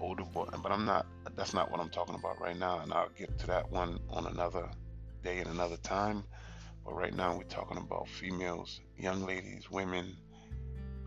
older 0.00 0.24
boy, 0.24 0.48
but 0.62 0.72
I'm 0.72 0.84
not. 0.84 1.06
That's 1.36 1.54
not 1.54 1.70
what 1.70 1.80
I'm 1.80 1.90
talking 1.90 2.14
about 2.14 2.40
right 2.40 2.58
now, 2.58 2.80
and 2.80 2.92
I'll 2.92 3.10
get 3.16 3.38
to 3.40 3.46
that 3.48 3.70
one 3.70 3.98
on 4.10 4.26
another 4.26 4.68
day 5.22 5.38
and 5.38 5.48
another 5.48 5.76
time. 5.78 6.24
But 6.84 6.94
right 6.94 7.14
now, 7.14 7.36
we're 7.36 7.44
talking 7.44 7.78
about 7.78 8.08
females, 8.08 8.80
young 8.96 9.24
ladies, 9.26 9.70
women, 9.70 10.16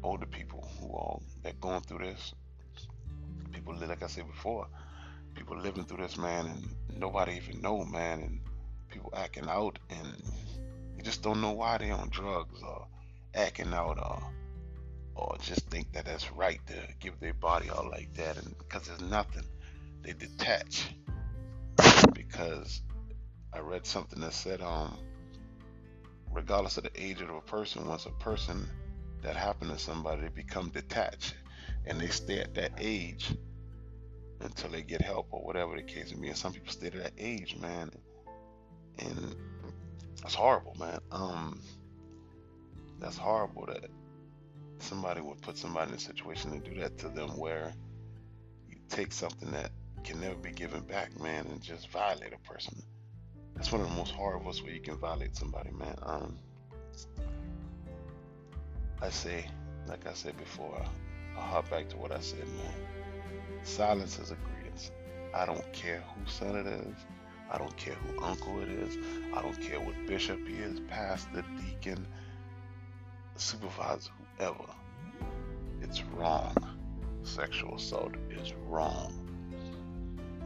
older 0.03 0.25
people 0.25 0.67
who 0.79 0.96
are 0.96 1.19
that 1.43 1.60
going 1.62 1.81
through 1.81 2.05
this. 2.05 2.34
People, 3.51 3.75
like 3.75 4.03
I 4.03 4.08
said 4.08 4.27
before, 4.27 4.67
people 5.36 5.58
living 5.58 5.86
through 5.86 6.03
this, 6.03 6.17
man, 6.17 6.46
and 6.46 7.00
nobody 7.00 7.38
even 7.38 7.62
know, 7.62 7.84
man, 7.86 8.19
and 8.22 8.39
people 8.89 9.13
acting 9.15 9.48
out 9.48 9.79
and 9.89 10.24
you 10.98 11.03
just 11.03 11.22
don't 11.22 11.41
know 11.41 11.51
why 11.51 11.77
they're 11.77 11.93
on 11.93 12.10
drugs 12.10 12.62
or 12.62 12.88
acting 13.34 13.74
out 13.74 13.98
or 13.98 14.22
or 15.19 15.38
just 15.41 15.67
think 15.69 15.91
that 15.93 16.05
that's 16.05 16.31
right 16.31 16.59
to 16.67 16.75
give 16.99 17.19
their 17.19 17.33
body 17.33 17.69
all 17.69 17.89
like 17.89 18.13
that 18.13 18.38
and 18.38 18.57
because 18.57 18.88
there's 18.88 19.01
nothing. 19.01 19.43
They 20.01 20.13
detach. 20.13 20.93
Because 22.13 22.81
I 23.53 23.59
read 23.59 23.85
something 23.85 24.21
that 24.21 24.33
said 24.33 24.61
um 24.61 24.97
regardless 26.31 26.77
of 26.77 26.83
the 26.83 26.91
age 26.95 27.21
of 27.21 27.29
a 27.29 27.41
person 27.41 27.88
once 27.88 28.05
a 28.05 28.11
person 28.11 28.67
that 29.23 29.35
happened 29.35 29.71
to 29.71 29.79
somebody 29.79 30.21
they 30.21 30.29
become 30.29 30.69
detached 30.69 31.35
and 31.85 31.99
they 31.99 32.07
stay 32.07 32.39
at 32.39 32.53
that 32.53 32.71
age 32.77 33.35
until 34.41 34.69
they 34.69 34.83
get 34.83 35.01
help 35.01 35.27
or 35.31 35.43
whatever 35.43 35.75
the 35.75 35.83
case 35.83 36.13
may 36.13 36.21
be. 36.21 36.27
And 36.29 36.38
some 36.38 36.53
people 36.53 36.71
stay 36.71 36.89
to 36.89 36.99
that 36.99 37.13
age 37.17 37.57
man 37.57 37.91
and 38.99 39.35
that's 40.21 40.35
horrible 40.35 40.75
man. 40.79 40.99
Um 41.11 41.61
that's 42.99 43.17
horrible 43.17 43.65
that 43.65 43.89
somebody 44.81 45.21
would 45.21 45.41
put 45.41 45.57
somebody 45.57 45.91
in 45.91 45.98
a 45.98 46.00
situation 46.00 46.51
to 46.51 46.69
do 46.69 46.79
that 46.81 46.98
to 47.00 47.09
them 47.09 47.38
where 47.38 47.74
you 48.67 48.77
take 48.89 49.12
something 49.12 49.51
that 49.51 49.71
can 50.03 50.19
never 50.21 50.36
be 50.36 50.51
given 50.51 50.81
back, 50.81 51.19
man, 51.19 51.45
and 51.48 51.62
just 51.62 51.89
violate 51.89 52.33
a 52.33 52.50
person. 52.50 52.81
That's 53.55 53.71
one 53.71 53.81
of 53.81 53.89
the 53.89 53.95
most 53.95 54.12
horrible 54.12 54.48
ways 54.48 54.62
you 54.63 54.81
can 54.81 54.98
violate 54.98 55.36
somebody, 55.36 55.71
man. 55.71 55.95
Um, 56.03 56.38
I 59.01 59.09
say, 59.09 59.45
like 59.88 60.07
I 60.07 60.13
said 60.13 60.38
before, 60.38 60.81
I'll 61.36 61.41
hop 61.41 61.69
back 61.69 61.89
to 61.89 61.98
what 61.98 62.12
I 62.12 62.19
said, 62.19 62.48
man. 62.48 62.74
Silence 63.63 64.19
is 64.19 64.31
a 64.31 64.33
agreement. 64.33 64.91
I 65.33 65.45
don't 65.45 65.74
care 65.74 66.01
who 66.01 66.29
son 66.29 66.55
it 66.55 66.65
is. 66.65 66.95
I 67.51 67.57
don't 67.57 67.75
care 67.77 67.95
who 67.95 68.24
uncle 68.24 68.62
it 68.62 68.69
is. 68.69 68.98
I 69.33 69.41
don't 69.41 69.59
care 69.62 69.79
what 69.79 69.95
bishop 70.07 70.39
he 70.48 70.55
is, 70.55 70.79
pastor, 70.81 71.43
deacon, 71.57 72.05
supervisor, 73.36 74.12
whoever. 74.39 74.65
It's 75.81 76.03
wrong. 76.15 76.55
Sexual 77.24 77.75
assault 77.75 78.15
is 78.31 78.53
wrong. 78.67 79.13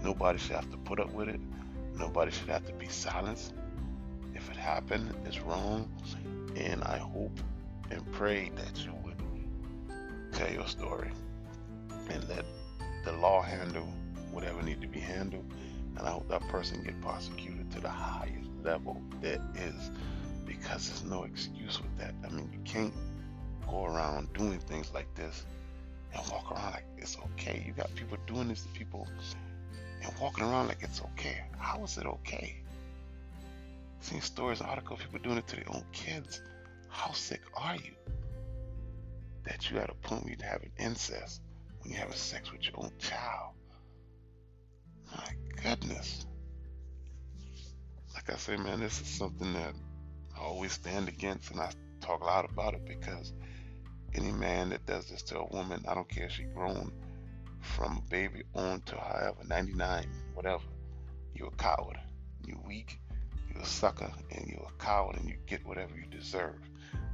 Nobody 0.03 0.39
should 0.39 0.55
have 0.55 0.69
to 0.71 0.77
put 0.77 0.99
up 0.99 1.13
with 1.13 1.29
it. 1.29 1.39
Nobody 1.97 2.31
should 2.31 2.49
have 2.49 2.65
to 2.65 2.73
be 2.73 2.87
silenced. 2.87 3.53
If 4.33 4.49
it 4.49 4.57
happened, 4.57 5.13
it's 5.25 5.39
wrong. 5.41 5.91
And 6.55 6.83
I 6.83 6.97
hope 6.97 7.39
and 7.91 8.11
pray 8.11 8.51
that 8.55 8.83
you 8.83 8.93
would 9.03 9.15
tell 10.31 10.51
your 10.51 10.67
story 10.67 11.11
and 12.09 12.27
let 12.27 12.45
the 13.05 13.11
law 13.13 13.41
handle 13.41 13.87
whatever 14.31 14.61
need 14.61 14.81
to 14.81 14.87
be 14.87 14.99
handled. 14.99 15.45
And 15.97 16.07
I 16.07 16.11
hope 16.11 16.27
that 16.29 16.47
person 16.47 16.83
get 16.83 16.99
prosecuted 17.01 17.71
to 17.73 17.79
the 17.79 17.89
highest 17.89 18.49
level 18.63 19.01
there 19.21 19.41
is 19.55 19.91
because 20.45 20.89
there's 20.89 21.03
no 21.03 21.23
excuse 21.23 21.79
with 21.79 21.95
that. 21.99 22.15
I 22.25 22.29
mean, 22.29 22.49
you 22.51 22.59
can't 22.65 22.93
go 23.67 23.85
around 23.85 24.33
doing 24.33 24.59
things 24.59 24.91
like 24.93 25.13
this 25.15 25.45
and 26.13 26.31
walk 26.31 26.51
around 26.51 26.71
like 26.73 26.85
it's 26.97 27.17
okay. 27.33 27.63
You 27.65 27.73
got 27.73 27.93
people 27.95 28.17
doing 28.27 28.47
this 28.47 28.63
to 28.63 28.69
people 28.69 29.07
and 30.03 30.13
walking 30.19 30.43
around 30.43 30.67
like 30.67 30.81
it's 30.81 31.01
okay. 31.01 31.41
How 31.57 31.83
is 31.83 31.97
it 31.97 32.05
okay? 32.05 32.57
Seen 34.01 34.21
stories 34.21 34.59
and 34.59 34.69
articles 34.69 34.99
people 35.01 35.19
doing 35.19 35.37
it 35.37 35.47
to 35.47 35.55
their 35.55 35.69
own 35.69 35.83
kids. 35.93 36.41
How 36.89 37.11
sick 37.13 37.41
are 37.55 37.75
you? 37.75 37.93
That 39.45 39.69
you 39.69 39.77
at 39.79 39.89
a 39.89 39.93
point 39.95 40.25
where 40.25 40.35
you're 40.37 40.47
having 40.47 40.71
incest 40.77 41.41
when 41.79 41.91
you're 41.91 42.01
having 42.01 42.15
sex 42.15 42.51
with 42.51 42.63
your 42.63 42.75
own 42.77 42.91
child. 42.99 43.53
My 45.15 45.33
goodness. 45.61 46.25
Like 48.13 48.31
I 48.31 48.37
say, 48.37 48.57
man, 48.57 48.79
this 48.79 49.01
is 49.01 49.07
something 49.07 49.53
that 49.53 49.73
I 50.35 50.41
always 50.41 50.73
stand 50.73 51.07
against 51.07 51.51
and 51.51 51.59
I 51.59 51.71
talk 52.03 52.21
lot 52.21 52.49
about 52.49 52.73
it 52.73 52.85
because 52.85 53.33
any 54.13 54.31
man 54.31 54.69
that 54.69 54.85
does 54.85 55.09
this 55.09 55.23
to 55.23 55.39
a 55.39 55.45
woman, 55.47 55.83
I 55.87 55.95
don't 55.95 56.09
care 56.09 56.25
if 56.25 56.33
she 56.33 56.43
grown 56.43 56.91
from 57.61 57.97
a 57.97 58.09
baby 58.09 58.43
on 58.53 58.81
to 58.81 58.97
however, 58.97 59.37
99, 59.47 60.05
whatever, 60.33 60.63
you're 61.33 61.47
a 61.47 61.51
coward. 61.51 61.97
You're 62.45 62.59
weak, 62.67 62.99
you're 63.49 63.63
a 63.63 63.65
sucker, 63.65 64.11
and 64.31 64.47
you're 64.47 64.67
a 64.67 64.83
coward, 64.83 65.15
and 65.15 65.29
you 65.29 65.35
get 65.47 65.65
whatever 65.65 65.95
you 65.95 66.05
deserve. 66.05 66.59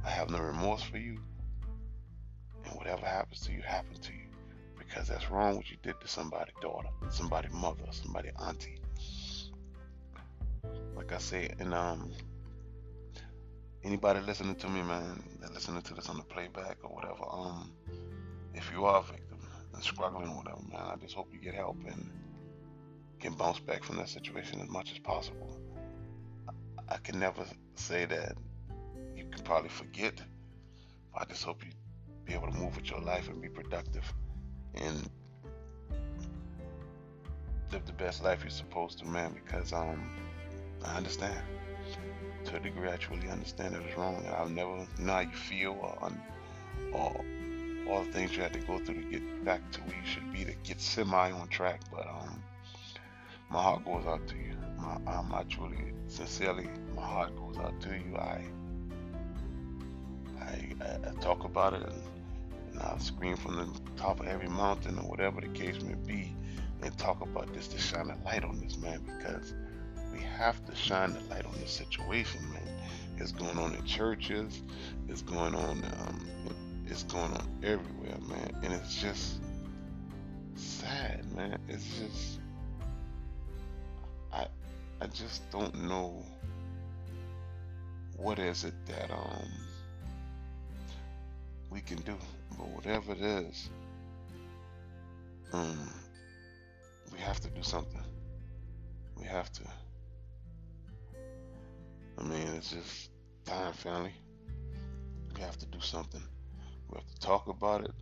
I 0.04 0.10
have 0.10 0.28
no 0.28 0.40
remorse 0.40 0.82
for 0.82 0.98
you, 0.98 1.18
and 2.64 2.74
whatever 2.74 3.06
happens 3.06 3.40
to 3.42 3.52
you, 3.52 3.62
happens 3.62 4.00
to 4.00 4.12
you. 4.12 4.26
Because 4.76 5.06
that's 5.06 5.30
wrong 5.30 5.56
what 5.56 5.70
you 5.70 5.76
did 5.82 6.00
to 6.00 6.08
somebody's 6.08 6.54
daughter, 6.60 6.88
somebody's 7.10 7.52
mother, 7.52 7.84
somebody's 7.92 8.32
auntie. 8.44 8.80
Like 10.96 11.12
I 11.12 11.18
say, 11.18 11.54
and 11.60 11.72
um, 11.72 12.10
anybody 13.84 14.20
listening 14.20 14.56
to 14.56 14.68
me, 14.68 14.82
man, 14.82 15.22
that 15.40 15.52
listening 15.52 15.82
to 15.82 15.94
this 15.94 16.08
on 16.08 16.16
the 16.16 16.22
playback 16.24 16.78
or 16.82 16.90
whatever, 16.90 17.24
um, 17.30 17.72
if 18.54 18.70
you 18.72 18.84
are 18.84 19.00
a 19.00 19.02
victim 19.02 19.38
and 19.74 19.82
struggling 19.82 20.26
them, 20.26 20.70
man, 20.72 20.82
I 20.82 20.96
just 20.96 21.14
hope 21.14 21.28
you 21.32 21.40
get 21.40 21.54
help 21.54 21.76
and 21.86 22.10
can 23.20 23.34
bounce 23.34 23.60
back 23.60 23.84
from 23.84 23.96
that 23.96 24.08
situation 24.08 24.60
as 24.60 24.68
much 24.68 24.92
as 24.92 24.98
possible. 24.98 25.58
I, 26.48 26.94
I 26.94 26.96
can 26.98 27.18
never 27.18 27.44
say 27.74 28.04
that 28.06 28.36
you 29.16 29.24
can 29.30 29.42
probably 29.44 29.68
forget. 29.68 30.20
But 31.12 31.22
I 31.22 31.24
just 31.26 31.44
hope 31.44 31.64
you 31.64 31.72
be 32.24 32.34
able 32.34 32.50
to 32.50 32.58
move 32.58 32.76
with 32.76 32.90
your 32.90 33.00
life 33.00 33.28
and 33.28 33.40
be 33.40 33.48
productive 33.48 34.04
and 34.74 35.08
live 37.72 37.84
the 37.86 37.92
best 37.92 38.22
life 38.22 38.42
you're 38.42 38.50
supposed 38.50 38.98
to, 38.98 39.06
man, 39.06 39.32
because 39.32 39.72
um 39.72 40.10
I 40.84 40.96
understand 40.96 41.36
to 42.46 42.56
a 42.56 42.60
degree, 42.60 42.88
I 42.90 42.96
truly 42.96 43.28
understand 43.28 43.74
that 43.74 43.82
it's 43.82 43.96
wrong. 43.96 44.16
And 44.16 44.28
I'll 44.28 44.48
never 44.48 44.86
know 44.98 45.12
how 45.12 45.20
you 45.20 45.30
feel 45.30 45.72
or, 45.72 46.12
or 46.92 47.24
all 47.88 48.04
the 48.04 48.12
things 48.12 48.36
you 48.36 48.42
had 48.42 48.52
to 48.52 48.60
go 48.60 48.78
through 48.78 49.02
to 49.02 49.10
get 49.10 49.44
back 49.44 49.70
to 49.72 49.80
where 49.80 49.96
you 49.96 50.06
should 50.06 50.32
be 50.32 50.44
to 50.44 50.54
get 50.64 50.80
semi 50.80 51.30
on 51.30 51.48
track. 51.48 51.80
But 51.90 52.06
um, 52.06 52.42
my 53.50 53.62
heart 53.62 53.84
goes 53.84 54.06
out 54.06 54.26
to 54.28 54.34
you. 54.34 54.54
My, 54.78 54.94
um, 55.12 55.32
I 55.34 55.42
truly, 55.44 55.92
sincerely, 56.08 56.68
my 56.94 57.02
heart 57.02 57.36
goes 57.36 57.58
out 57.58 57.80
to 57.80 57.88
you. 57.90 58.16
I, 58.16 58.44
I, 60.40 60.74
I 60.82 61.20
talk 61.20 61.44
about 61.44 61.74
it 61.74 61.82
and, 61.82 62.02
and 62.72 62.80
I 62.80 62.96
scream 62.98 63.36
from 63.36 63.56
the 63.56 63.80
top 63.96 64.20
of 64.20 64.26
every 64.26 64.48
mountain 64.48 64.98
or 64.98 65.08
whatever 65.08 65.40
the 65.40 65.48
case 65.48 65.82
may 65.82 65.94
be, 65.94 66.34
and 66.82 66.96
talk 66.96 67.20
about 67.20 67.52
this 67.52 67.68
to 67.68 67.78
shine 67.78 68.10
a 68.10 68.24
light 68.24 68.44
on 68.44 68.60
this 68.60 68.78
man 68.78 69.02
because 69.04 69.54
we 70.12 70.20
have 70.20 70.64
to 70.66 70.74
shine 70.74 71.12
the 71.12 71.20
light 71.30 71.44
on 71.46 71.52
this 71.60 71.70
situation, 71.70 72.40
man. 72.52 72.62
It's 73.18 73.32
going 73.32 73.58
on 73.58 73.74
in 73.74 73.84
churches. 73.84 74.62
It's 75.08 75.22
going 75.22 75.54
on. 75.54 75.84
Um, 75.84 76.26
it's 76.86 77.02
going 77.04 77.32
on 77.32 77.46
everywhere, 77.62 78.18
man. 78.28 78.50
And 78.62 78.72
it's 78.72 79.00
just 79.00 79.40
sad, 80.54 81.24
man. 81.34 81.58
It's 81.68 81.84
just. 81.98 82.40
I, 84.32 84.46
I 85.00 85.06
just 85.06 85.48
don't 85.50 85.74
know. 85.84 86.24
What 88.16 88.38
is 88.38 88.64
it 88.64 88.74
that 88.86 89.10
um 89.10 89.48
we 91.70 91.80
can 91.80 91.98
do? 91.98 92.16
But 92.58 92.68
whatever 92.68 93.12
it 93.12 93.20
is, 93.20 93.70
um, 95.52 95.88
we 97.12 97.18
have 97.18 97.40
to 97.40 97.48
do 97.50 97.62
something. 97.62 98.02
We 99.18 99.26
have 99.26 99.50
to. 99.52 99.62
I 102.20 102.24
mean, 102.24 102.48
it's 102.48 102.70
just 102.70 103.10
time, 103.46 103.72
family. 103.72 104.12
We 105.34 105.40
have 105.40 105.56
to 105.58 105.66
do 105.66 105.80
something. 105.80 106.22
We 106.90 106.98
have 106.98 107.06
to 107.06 107.18
talk 107.18 107.48
about 107.48 107.84
it. 107.84 107.92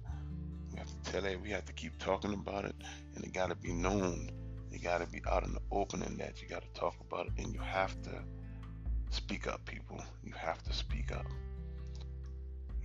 We 0.72 0.78
have 0.78 0.88
to 0.88 1.12
tell 1.12 1.25
it. 1.25 1.40
We 1.40 1.50
have 1.50 1.64
to 1.66 1.72
keep 1.72 1.96
talking 1.98 2.34
about 2.34 2.64
it, 2.64 2.75
and 3.14 3.25
it 3.25 3.32
got 3.32 3.50
to 3.50 3.54
be 3.54 3.72
known. 3.72 4.30
It 4.72 4.82
got 4.82 4.98
to 4.98 5.06
be 5.06 5.22
out 5.30 5.44
in 5.44 5.52
the 5.52 5.60
open, 5.70 6.02
and 6.02 6.18
that 6.18 6.42
you 6.42 6.48
got 6.48 6.62
to 6.62 6.80
talk 6.80 6.96
about 7.00 7.26
it, 7.26 7.32
and 7.38 7.54
you 7.54 7.60
have 7.60 8.00
to 8.02 8.22
speak 9.10 9.46
up, 9.46 9.64
people. 9.64 10.02
You 10.25 10.32
have 10.32 10.62
to 10.64 10.72
speak 10.72 11.12
up. 11.12 11.26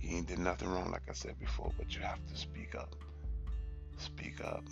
You 0.00 0.18
ain't 0.18 0.28
did 0.28 0.38
nothing 0.38 0.68
wrong, 0.68 0.92
like 0.92 1.08
I 1.08 1.14
said 1.14 1.38
before, 1.40 1.72
but 1.76 1.94
you 1.94 2.02
have 2.02 2.24
to 2.26 2.36
speak 2.36 2.76
up. 2.76 2.94
Speak 3.98 4.44
up. 4.44 4.64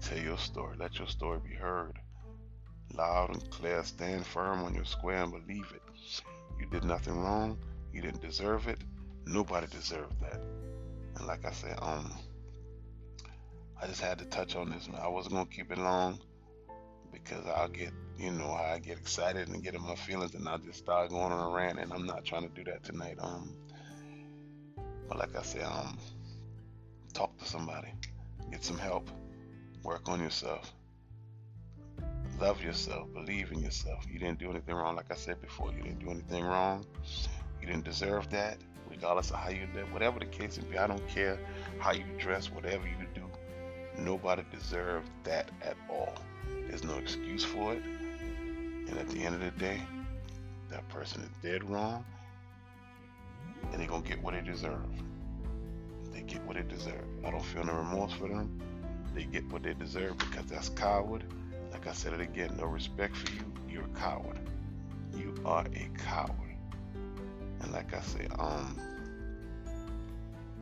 Tell 0.00 0.18
your 0.18 0.38
story. 0.38 0.76
Let 0.78 0.98
your 0.98 1.08
story 1.08 1.40
be 1.46 1.54
heard 1.54 1.98
loud 2.94 3.30
and 3.30 3.50
clear. 3.50 3.82
Stand 3.84 4.26
firm 4.26 4.62
on 4.62 4.74
your 4.74 4.84
square 4.84 5.22
and 5.22 5.32
believe 5.32 5.72
it. 5.74 5.82
You 6.58 6.66
did 6.66 6.84
nothing 6.84 7.18
wrong. 7.18 7.58
You 7.92 8.02
didn't 8.02 8.22
deserve 8.22 8.68
it. 8.68 8.78
Nobody 9.26 9.66
deserved 9.66 10.20
that. 10.20 10.40
And 11.16 11.26
like 11.26 11.44
I 11.44 11.52
said, 11.52 11.78
um, 11.80 12.12
I 13.80 13.86
just 13.86 14.00
had 14.00 14.18
to 14.18 14.24
touch 14.24 14.56
on 14.56 14.70
this. 14.70 14.88
I 15.00 15.08
wasn't 15.08 15.34
gonna 15.34 15.46
keep 15.46 15.70
it 15.70 15.78
long 15.78 16.18
because 17.12 17.44
I'll 17.46 17.68
get, 17.68 17.92
you 18.18 18.32
know, 18.32 18.50
I 18.50 18.78
get 18.78 18.98
excited 18.98 19.48
and 19.48 19.62
get 19.62 19.74
in 19.74 19.82
my 19.82 19.94
feelings, 19.94 20.34
and 20.34 20.48
I'll 20.48 20.58
just 20.58 20.78
start 20.78 21.10
going 21.10 21.32
on 21.32 21.52
a 21.52 21.54
rant. 21.54 21.78
And 21.78 21.92
I'm 21.92 22.06
not 22.06 22.24
trying 22.24 22.48
to 22.48 22.54
do 22.54 22.64
that 22.70 22.82
tonight. 22.84 23.18
Um, 23.20 23.54
but 25.08 25.18
like 25.18 25.36
I 25.36 25.42
said, 25.42 25.64
um, 25.64 25.98
talk 27.14 27.36
to 27.38 27.44
somebody, 27.44 27.92
get 28.50 28.64
some 28.64 28.78
help, 28.78 29.10
work 29.82 30.08
on 30.08 30.20
yourself 30.20 30.72
love 32.40 32.62
yourself, 32.62 33.12
believe 33.12 33.50
in 33.52 33.60
yourself. 33.60 34.06
You 34.10 34.18
didn't 34.18 34.38
do 34.38 34.50
anything 34.50 34.74
wrong, 34.74 34.96
like 34.96 35.10
I 35.10 35.16
said 35.16 35.40
before. 35.40 35.72
You 35.72 35.82
didn't 35.82 35.98
do 35.98 36.10
anything 36.10 36.44
wrong. 36.44 36.84
You 37.60 37.66
didn't 37.66 37.84
deserve 37.84 38.30
that, 38.30 38.58
regardless 38.88 39.30
of 39.30 39.36
how 39.36 39.50
you 39.50 39.66
live, 39.74 39.92
whatever 39.92 40.18
the 40.18 40.26
case 40.26 40.58
may 40.58 40.68
be. 40.68 40.78
I 40.78 40.86
don't 40.86 41.06
care 41.08 41.38
how 41.78 41.92
you 41.92 42.04
dress, 42.18 42.50
whatever 42.50 42.86
you 42.86 43.06
do. 43.14 43.24
Nobody 43.98 44.44
deserves 44.52 45.08
that 45.24 45.50
at 45.62 45.76
all. 45.90 46.14
There's 46.68 46.84
no 46.84 46.96
excuse 46.98 47.44
for 47.44 47.74
it. 47.74 47.82
And 47.82 48.96
at 48.96 49.08
the 49.08 49.22
end 49.22 49.34
of 49.34 49.40
the 49.40 49.50
day, 49.58 49.82
that 50.70 50.88
person 50.88 51.22
is 51.22 51.30
dead 51.42 51.68
wrong, 51.68 52.04
and 53.72 53.80
they're 53.80 53.88
gonna 53.88 54.06
get 54.06 54.22
what 54.22 54.34
they 54.34 54.40
deserve. 54.40 54.86
They 56.12 56.22
get 56.22 56.42
what 56.44 56.56
they 56.56 56.62
deserve. 56.62 57.04
I 57.24 57.30
don't 57.30 57.44
feel 57.44 57.64
no 57.64 57.74
remorse 57.74 58.12
for 58.12 58.28
them. 58.28 58.60
They 59.14 59.24
get 59.24 59.50
what 59.50 59.62
they 59.62 59.74
deserve 59.74 60.18
because 60.18 60.46
that's 60.46 60.68
coward. 60.68 61.24
Like 61.78 61.86
I 61.86 61.92
said 61.92 62.12
it 62.12 62.20
again, 62.20 62.56
no 62.58 62.66
respect 62.66 63.14
for 63.14 63.32
you. 63.32 63.52
You're 63.68 63.84
a 63.84 63.98
coward. 64.00 64.40
You 65.16 65.32
are 65.44 65.64
a 65.64 65.88
coward. 65.96 66.56
And 67.60 67.72
like 67.72 67.94
I 67.94 68.00
say, 68.00 68.26
um, 68.36 68.76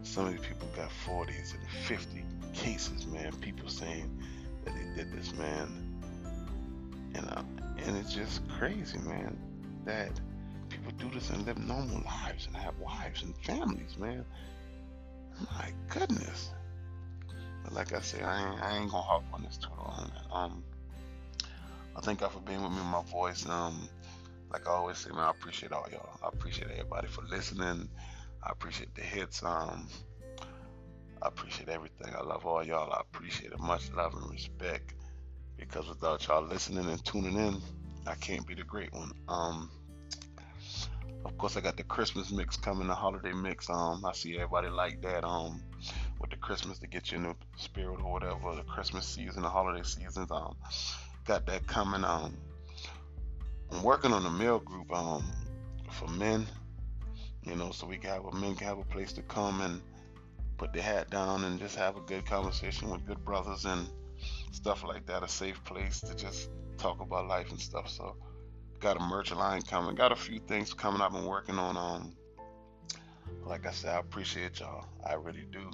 some 0.03 0.27
of 0.27 0.33
these 0.33 0.47
people 0.47 0.69
got 0.77 0.91
40s 1.07 1.55
and 1.55 1.67
50 1.87 2.23
cases, 2.53 3.07
man. 3.07 3.33
People 3.41 3.67
saying 3.67 4.15
that 4.67 4.75
they 4.75 5.03
did 5.05 5.11
this, 5.11 5.33
man. 5.33 6.03
And 7.15 7.27
uh, 7.31 7.43
and 7.87 7.97
it's 7.97 8.13
just 8.13 8.47
crazy, 8.51 8.99
man, 8.99 9.39
that 9.87 10.21
people 10.69 10.93
do 10.99 11.09
this 11.15 11.31
and 11.31 11.47
live 11.47 11.57
normal 11.57 12.03
lives 12.05 12.47
and 12.47 12.55
have 12.57 12.79
wives 12.79 13.23
and 13.23 13.35
families, 13.39 13.97
man. 13.97 14.23
My 15.51 15.73
goodness. 15.89 16.51
But 17.65 17.73
like 17.73 17.95
I 17.95 18.01
say, 18.01 18.21
I 18.21 18.53
ain't, 18.53 18.63
I 18.63 18.77
ain't 18.77 18.91
gonna 18.91 19.03
hop 19.03 19.25
on 19.33 19.45
this 19.45 19.57
too 19.57 19.71
long. 19.79 20.13
Um, 20.31 20.63
I 21.97 22.01
thank 22.01 22.21
God 22.21 22.31
for 22.31 22.41
being 22.41 22.63
with 22.63 22.73
me 22.73 22.79
in 22.79 22.87
my 22.87 23.03
voice. 23.05 23.49
Um, 23.49 23.89
like 24.53 24.69
I 24.69 24.73
always 24.73 24.99
say, 24.99 25.11
man, 25.11 25.21
I 25.21 25.31
appreciate 25.31 25.73
all 25.73 25.87
y'all. 25.91 26.21
I 26.23 26.29
appreciate 26.29 26.71
everybody 26.71 27.09
for 27.09 27.23
listening. 27.23 27.89
I 28.43 28.51
appreciate 28.51 28.95
the 28.95 29.01
hits. 29.01 29.43
Um, 29.43 29.89
I 31.23 31.29
appreciate 31.29 31.71
everything. 31.71 32.15
I 32.15 32.23
love 32.23 32.45
all 32.45 32.63
y'all. 32.63 32.93
I 32.93 33.01
appreciate 33.01 33.53
it. 33.53 33.61
Much 33.61 33.91
love 33.93 34.15
and 34.15 34.31
respect. 34.31 34.95
Because 35.57 35.89
without 35.89 36.29
y'all 36.29 36.43
listening 36.43 36.89
and 36.89 37.03
tuning 37.03 37.39
in, 37.39 37.63
I 38.07 38.15
can't 38.17 38.47
be 38.47 38.55
the 38.55 38.63
great 38.63 38.93
one. 38.93 39.13
Um, 39.27 39.71
of 41.25 41.37
course, 41.39 41.57
I 41.57 41.61
got 41.61 41.79
the 41.79 41.83
Christmas 41.83 42.31
mix 42.31 42.59
coming, 42.59 42.89
the 42.89 42.95
holiday 42.95 43.33
mix. 43.33 43.71
Um, 43.71 44.05
I 44.05 44.13
see 44.13 44.35
everybody 44.35 44.69
like 44.69 45.01
that. 45.01 45.25
Um, 45.25 45.63
with 46.21 46.31
the 46.31 46.37
Christmas 46.37 46.79
to 46.81 46.87
get 46.87 47.11
you 47.11 47.19
in 47.19 47.25
the 47.25 47.35
spirit 47.57 48.01
or 48.03 48.13
whatever, 48.13 48.55
the 48.55 48.63
Christmas 48.63 49.07
season, 49.07 49.43
the 49.43 49.49
holiday 49.49 49.83
seasons. 49.83 50.31
Um, 50.31 50.57
got 51.27 51.47
that 51.47 51.67
coming. 51.67 52.05
Um, 52.05 52.37
I'm 53.71 53.83
working 53.83 54.13
on 54.13 54.25
a 54.25 54.31
male 54.31 54.61
group. 54.61 54.93
Um, 54.93 55.25
for 55.97 56.09
men. 56.09 56.47
You 57.45 57.55
know, 57.55 57.71
so 57.71 57.87
we 57.87 57.97
can 57.97 58.11
have 58.11 58.25
a 58.25 58.33
men 58.33 58.55
can 58.55 58.67
have 58.67 58.79
a 58.79 58.85
place 58.85 59.13
to 59.15 59.23
come 59.23 59.61
and 59.61 59.81
put 60.59 60.73
their 60.73 60.83
hat 60.83 61.11
down 61.11 61.45
and 61.45 61.59
just 61.59 61.77
have 61.77 61.97
a 61.97 62.01
good 62.01 62.27
conversation 62.27 62.91
with 62.91 63.07
good 63.07 63.25
brothers 63.25 63.65
and 63.65 63.89
stuff 64.51 64.83
like 64.85 65.07
that. 65.07 65.23
A 65.23 65.29
safe 65.29 65.63
place 65.65 66.01
to 66.01 66.15
just 66.15 66.51
talk 66.77 67.01
about 67.01 67.29
life 67.29 67.51
and 67.51 67.61
stuff. 67.61 67.89
So 67.89 68.17
got 68.81 68.97
a 68.97 69.01
merch 69.01 69.33
line 69.33 69.63
coming. 69.63 69.95
Got 69.95 70.13
a 70.13 70.17
few 70.17 70.41
things 70.41 70.75
coming. 70.75 71.01
I've 71.01 71.13
been 71.13 71.27
working 71.27 71.59
on. 71.59 71.77
Um, 71.77 72.17
like 73.45 73.67
I 73.67 73.71
said, 73.71 73.95
I 73.95 74.01
appreciate 74.01 74.59
y'all. 74.61 74.85
I 75.09 75.15
really 75.15 75.47
do. 75.53 75.71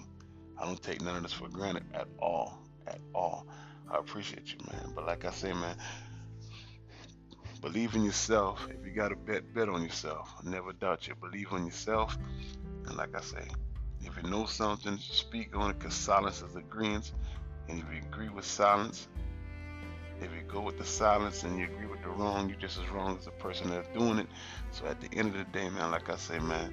I 0.59 0.67
don't 0.67 0.83
take 0.83 1.01
none 1.01 1.17
of 1.17 1.23
this 1.23 1.33
for 1.33 1.49
granted 1.49 1.85
at 1.95 2.07
all. 2.19 2.59
At 2.87 2.99
all. 3.15 3.47
I 3.93 3.99
appreciate 3.99 4.53
you, 4.53 4.59
man. 4.73 4.93
But 4.95 5.07
like 5.07 5.27
I 5.27 5.31
say, 5.31 5.53
man, 5.53 5.77
believe 7.61 7.95
in 7.95 8.05
yourself. 8.05 8.67
If 8.71 8.87
you 8.87 8.93
got 8.93 9.13
a 9.13 9.17
bet, 9.17 9.53
bet 9.53 9.69
on 9.69 9.83
yourself. 9.83 10.33
Never 10.43 10.73
doubt 10.73 11.07
you. 11.07 11.15
Believe 11.15 11.53
in 11.53 11.67
yourself. 11.67 12.17
And 12.87 12.97
like 12.97 13.15
I 13.15 13.21
say, 13.21 13.45
if 14.01 14.17
you 14.17 14.31
know 14.31 14.47
something, 14.47 14.97
speak 14.99 15.55
on 15.55 15.71
it 15.71 15.79
because 15.79 15.95
silence 15.95 16.43
is 16.43 16.57
agreement. 16.57 17.13
And 17.69 17.81
if 17.81 17.85
you 17.93 18.01
agree 18.11 18.31
with 18.31 18.47
silence, 18.47 19.09
if 20.21 20.31
you 20.33 20.43
go 20.49 20.61
with 20.61 20.79
the 20.79 20.85
silence 20.85 21.43
and 21.43 21.59
you 21.59 21.67
agree 21.67 21.87
with 21.87 22.03
the 22.03 22.09
wrong, 22.09 22.49
you're 22.49 22.59
just 22.59 22.79
as 22.79 22.89
wrong 22.89 23.19
as 23.19 23.27
the 23.27 23.31
person 23.33 23.69
that's 23.69 23.89
doing 23.89 24.19
it. 24.19 24.29
So 24.71 24.87
at 24.87 25.01
the 25.03 25.09
end 25.19 25.29
of 25.29 25.35
the 25.35 25.45
day, 25.53 25.69
man, 25.69 25.91
like 25.91 26.09
I 26.09 26.17
say, 26.17 26.39
man, 26.39 26.73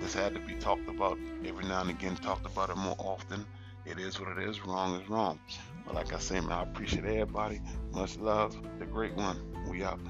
this 0.00 0.12
had 0.12 0.34
to 0.34 0.40
be 0.40 0.54
talked 0.54 0.88
about 0.88 1.18
every 1.44 1.64
now 1.64 1.82
and 1.82 1.90
again, 1.90 2.16
talked 2.16 2.46
about 2.46 2.70
it 2.70 2.76
more 2.76 2.96
often. 2.98 3.46
It 3.84 4.00
is 4.00 4.18
what 4.18 4.36
it 4.36 4.48
is. 4.48 4.64
Wrong 4.66 5.00
is 5.00 5.08
wrong. 5.08 5.38
But 5.86 5.94
like 5.94 6.12
I 6.12 6.18
say, 6.18 6.40
man, 6.40 6.52
I 6.52 6.62
appreciate 6.62 7.04
everybody. 7.04 7.60
Much 7.92 8.18
love. 8.18 8.56
The 8.78 8.86
great 8.86 9.14
one. 9.14 9.40
We 9.70 9.84
out. 9.84 10.00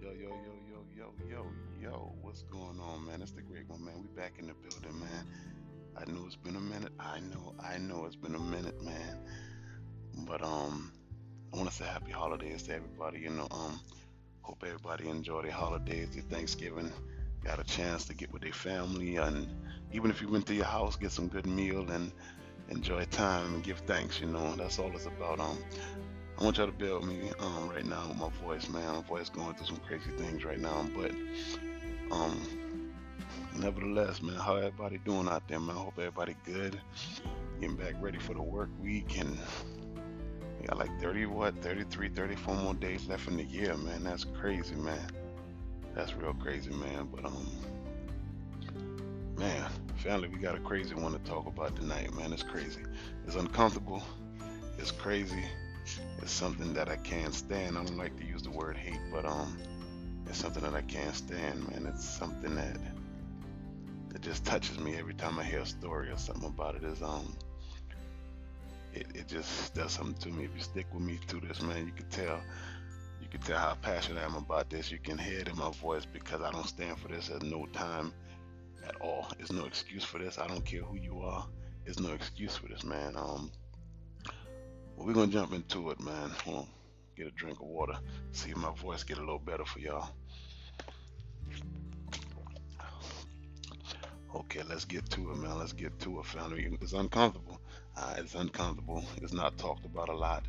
Yo, 0.00 0.10
yo, 0.10 0.30
yo, 0.30 0.54
yo, 0.70 0.84
yo, 0.96 1.12
yo, 1.28 1.46
yo. 1.80 2.12
What's 2.22 2.42
going 2.44 2.78
on, 2.80 3.06
man? 3.06 3.20
It's 3.20 3.32
the 3.32 3.42
great 3.42 3.68
one, 3.68 3.84
man. 3.84 3.94
We 4.00 4.06
back 4.16 4.34
in 4.38 4.46
the 4.46 4.54
building, 4.54 4.98
man. 5.00 5.26
I 5.96 6.10
know 6.10 6.24
it's 6.26 6.36
been 6.36 6.56
a 6.56 6.60
minute. 6.60 6.92
I 7.00 7.20
know, 7.20 7.54
I 7.60 7.78
know 7.78 8.06
it's 8.06 8.16
been 8.16 8.34
a 8.34 8.38
minute, 8.38 8.80
man. 8.82 9.18
But 10.26 10.42
um, 10.42 10.92
I 11.52 11.56
want 11.56 11.68
to 11.68 11.74
say 11.74 11.84
happy 11.84 12.12
holidays 12.12 12.62
to 12.64 12.74
everybody. 12.74 13.20
You 13.20 13.30
know, 13.30 13.48
um, 13.50 13.80
hope 14.42 14.62
everybody 14.66 15.08
enjoy 15.08 15.42
their 15.42 15.52
holidays, 15.52 16.10
their 16.12 16.22
Thanksgiving. 16.22 16.92
Got 17.44 17.58
a 17.58 17.64
chance 17.64 18.04
to 18.06 18.14
get 18.14 18.32
with 18.32 18.42
their 18.42 18.52
family, 18.52 19.16
and 19.16 19.48
even 19.92 20.10
if 20.10 20.20
you 20.20 20.28
went 20.28 20.46
to 20.46 20.54
your 20.54 20.64
house, 20.64 20.96
get 20.96 21.10
some 21.10 21.28
good 21.28 21.46
meal 21.46 21.90
and 21.90 22.12
enjoy 22.68 23.04
time 23.06 23.54
and 23.54 23.64
give 23.64 23.78
thanks. 23.80 24.20
You 24.20 24.26
know, 24.28 24.54
that's 24.56 24.78
all 24.78 24.92
it's 24.94 25.06
about. 25.06 25.40
Um, 25.40 25.58
I 26.38 26.44
want 26.44 26.58
y'all 26.58 26.70
to 26.70 26.94
with 26.98 27.04
me 27.04 27.30
um 27.40 27.68
right 27.68 27.84
now 27.84 28.06
with 28.08 28.18
my 28.18 28.28
voice, 28.44 28.68
man. 28.68 28.94
My 28.94 29.02
voice 29.02 29.28
going 29.28 29.54
through 29.54 29.66
some 29.66 29.80
crazy 29.86 30.10
things 30.16 30.44
right 30.44 30.60
now, 30.60 30.86
but 30.96 31.10
um, 32.10 32.40
nevertheless, 33.56 34.22
man, 34.22 34.36
how 34.36 34.56
everybody 34.56 34.98
doing 34.98 35.28
out 35.28 35.46
there, 35.48 35.60
man? 35.60 35.76
I 35.76 35.80
hope 35.80 35.94
everybody 35.98 36.36
good. 36.44 36.80
Getting 37.60 37.76
back 37.76 37.94
ready 38.00 38.18
for 38.18 38.34
the 38.34 38.42
work 38.42 38.70
week 38.80 39.18
and 39.18 39.38
got 40.66 40.78
like 40.78 41.00
30, 41.00 41.26
what, 41.26 41.60
33, 41.62 42.08
34 42.08 42.54
more 42.54 42.74
days 42.74 43.06
left 43.08 43.28
in 43.28 43.36
the 43.36 43.44
year, 43.44 43.76
man. 43.76 44.04
That's 44.04 44.24
crazy, 44.24 44.74
man. 44.74 45.10
That's 45.94 46.14
real 46.14 46.34
crazy, 46.34 46.70
man. 46.70 47.08
But, 47.12 47.24
um, 47.24 47.46
man, 49.36 49.68
family, 49.96 50.28
we 50.28 50.38
got 50.38 50.54
a 50.54 50.60
crazy 50.60 50.94
one 50.94 51.12
to 51.12 51.18
talk 51.20 51.46
about 51.46 51.76
tonight, 51.76 52.14
man. 52.14 52.32
It's 52.32 52.42
crazy. 52.42 52.82
It's 53.26 53.36
uncomfortable. 53.36 54.02
It's 54.78 54.90
crazy. 54.90 55.44
It's 56.20 56.32
something 56.32 56.72
that 56.74 56.88
I 56.88 56.96
can't 56.96 57.34
stand. 57.34 57.76
I 57.76 57.84
don't 57.84 57.98
like 57.98 58.16
to 58.18 58.24
use 58.24 58.42
the 58.42 58.50
word 58.50 58.76
hate, 58.76 59.00
but, 59.12 59.24
um, 59.24 59.58
it's 60.26 60.38
something 60.38 60.62
that 60.62 60.74
I 60.74 60.82
can't 60.82 61.14
stand, 61.14 61.68
man. 61.68 61.86
It's 61.92 62.08
something 62.08 62.54
that, 62.54 62.78
that 64.10 64.22
just 64.22 64.44
touches 64.44 64.78
me 64.78 64.96
every 64.96 65.14
time 65.14 65.38
I 65.38 65.44
hear 65.44 65.60
a 65.60 65.66
story 65.66 66.10
or 66.10 66.16
something 66.16 66.48
about 66.48 66.76
it. 66.76 66.84
Is, 66.84 67.02
um, 67.02 67.34
it, 68.94 69.06
it 69.14 69.28
just 69.28 69.74
does 69.74 69.92
something 69.92 70.14
to 70.22 70.36
me. 70.36 70.44
If 70.44 70.50
you 70.54 70.62
stick 70.62 70.86
with 70.92 71.02
me 71.02 71.18
through 71.26 71.40
this, 71.40 71.62
man, 71.62 71.86
you 71.86 71.92
can 71.92 72.08
tell. 72.08 72.40
You 73.20 73.28
can 73.28 73.40
tell 73.40 73.58
how 73.58 73.74
passionate 73.80 74.20
I 74.20 74.24
am 74.24 74.34
about 74.34 74.68
this. 74.68 74.90
You 74.90 74.98
can 74.98 75.16
hear 75.16 75.38
it 75.40 75.48
in 75.48 75.56
my 75.56 75.70
voice 75.70 76.04
because 76.04 76.42
I 76.42 76.50
don't 76.50 76.66
stand 76.66 76.98
for 76.98 77.08
this 77.08 77.30
at 77.30 77.42
no 77.42 77.66
time 77.66 78.12
at 78.86 79.00
all. 79.00 79.28
There's 79.38 79.52
no 79.52 79.64
excuse 79.64 80.04
for 80.04 80.18
this. 80.18 80.38
I 80.38 80.46
don't 80.46 80.64
care 80.64 80.82
who 80.82 80.96
you 80.96 81.20
are. 81.22 81.46
There's 81.84 82.00
no 82.00 82.12
excuse 82.12 82.56
for 82.56 82.68
this, 82.68 82.84
man. 82.84 83.16
Um, 83.16 83.50
well, 84.96 85.06
we're 85.06 85.14
gonna 85.14 85.32
jump 85.32 85.52
into 85.52 85.90
it, 85.90 86.00
man. 86.00 86.30
On. 86.46 86.66
Get 87.16 87.26
a 87.26 87.30
drink 87.30 87.60
of 87.60 87.66
water. 87.66 87.98
See 88.32 88.50
if 88.50 88.56
my 88.56 88.72
voice 88.74 89.04
get 89.04 89.18
a 89.18 89.20
little 89.20 89.38
better 89.38 89.64
for 89.64 89.78
y'all. 89.78 90.10
Okay, 94.34 94.62
let's 94.68 94.84
get 94.84 95.08
to 95.10 95.30
it, 95.30 95.36
man. 95.36 95.58
Let's 95.58 95.72
get 95.72 95.98
to 96.00 96.20
it, 96.20 96.26
family. 96.26 96.76
It's 96.80 96.92
uncomfortable. 96.92 97.60
Uh, 97.96 98.14
it's 98.18 98.34
uncomfortable. 98.34 99.04
It's 99.20 99.32
not 99.32 99.58
talked 99.58 99.84
about 99.84 100.08
a 100.08 100.14
lot, 100.14 100.44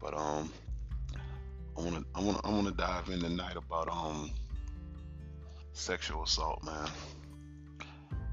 but 0.00 0.14
um, 0.14 0.52
I 1.76 1.80
wanna, 1.80 2.04
I 2.14 2.20
wanna, 2.20 2.40
I 2.44 2.50
wanna 2.50 2.70
dive 2.72 3.08
in 3.08 3.20
tonight 3.20 3.56
about 3.56 3.88
um, 3.88 4.30
sexual 5.72 6.24
assault, 6.24 6.62
man. 6.62 6.88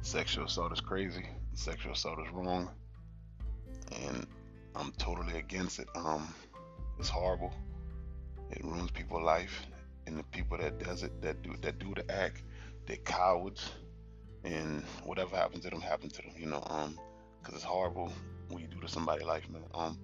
Sexual 0.02 0.46
assault 0.46 0.74
is 0.74 0.82
crazy. 0.82 1.26
Sexual 1.54 1.94
assault 1.94 2.20
is 2.20 2.32
wrong, 2.34 2.70
and 4.04 4.28
I'm 4.76 4.92
totally 4.98 5.38
against 5.38 5.80
it. 5.80 5.88
Um, 5.96 6.34
it's 7.00 7.10
horrible. 7.10 7.54
It 8.52 8.64
ruins 8.64 8.92
people's 8.92 9.24
life, 9.24 9.66
and 10.06 10.20
the 10.20 10.24
people 10.24 10.58
that 10.58 10.80
does 10.80 11.04
it, 11.04 11.22
that 11.22 11.42
do, 11.42 11.56
that 11.62 11.80
do 11.80 11.94
the 11.96 12.10
act, 12.12 12.44
they're 12.86 12.98
cowards, 12.98 13.70
and 14.44 14.84
whatever 15.06 15.36
happens 15.36 15.64
to 15.64 15.70
them, 15.70 15.82
happens 15.82 16.14
to 16.14 16.22
them. 16.22 16.32
You 16.38 16.48
know, 16.48 16.64
um 16.70 17.00
because 17.48 17.62
it's 17.62 17.66
horrible 17.66 18.12
when 18.50 18.62
you 18.62 18.68
do 18.68 18.78
to 18.82 18.90
somebody 18.90 19.24
life, 19.24 19.50
man. 19.50 19.64
Um, 19.74 19.98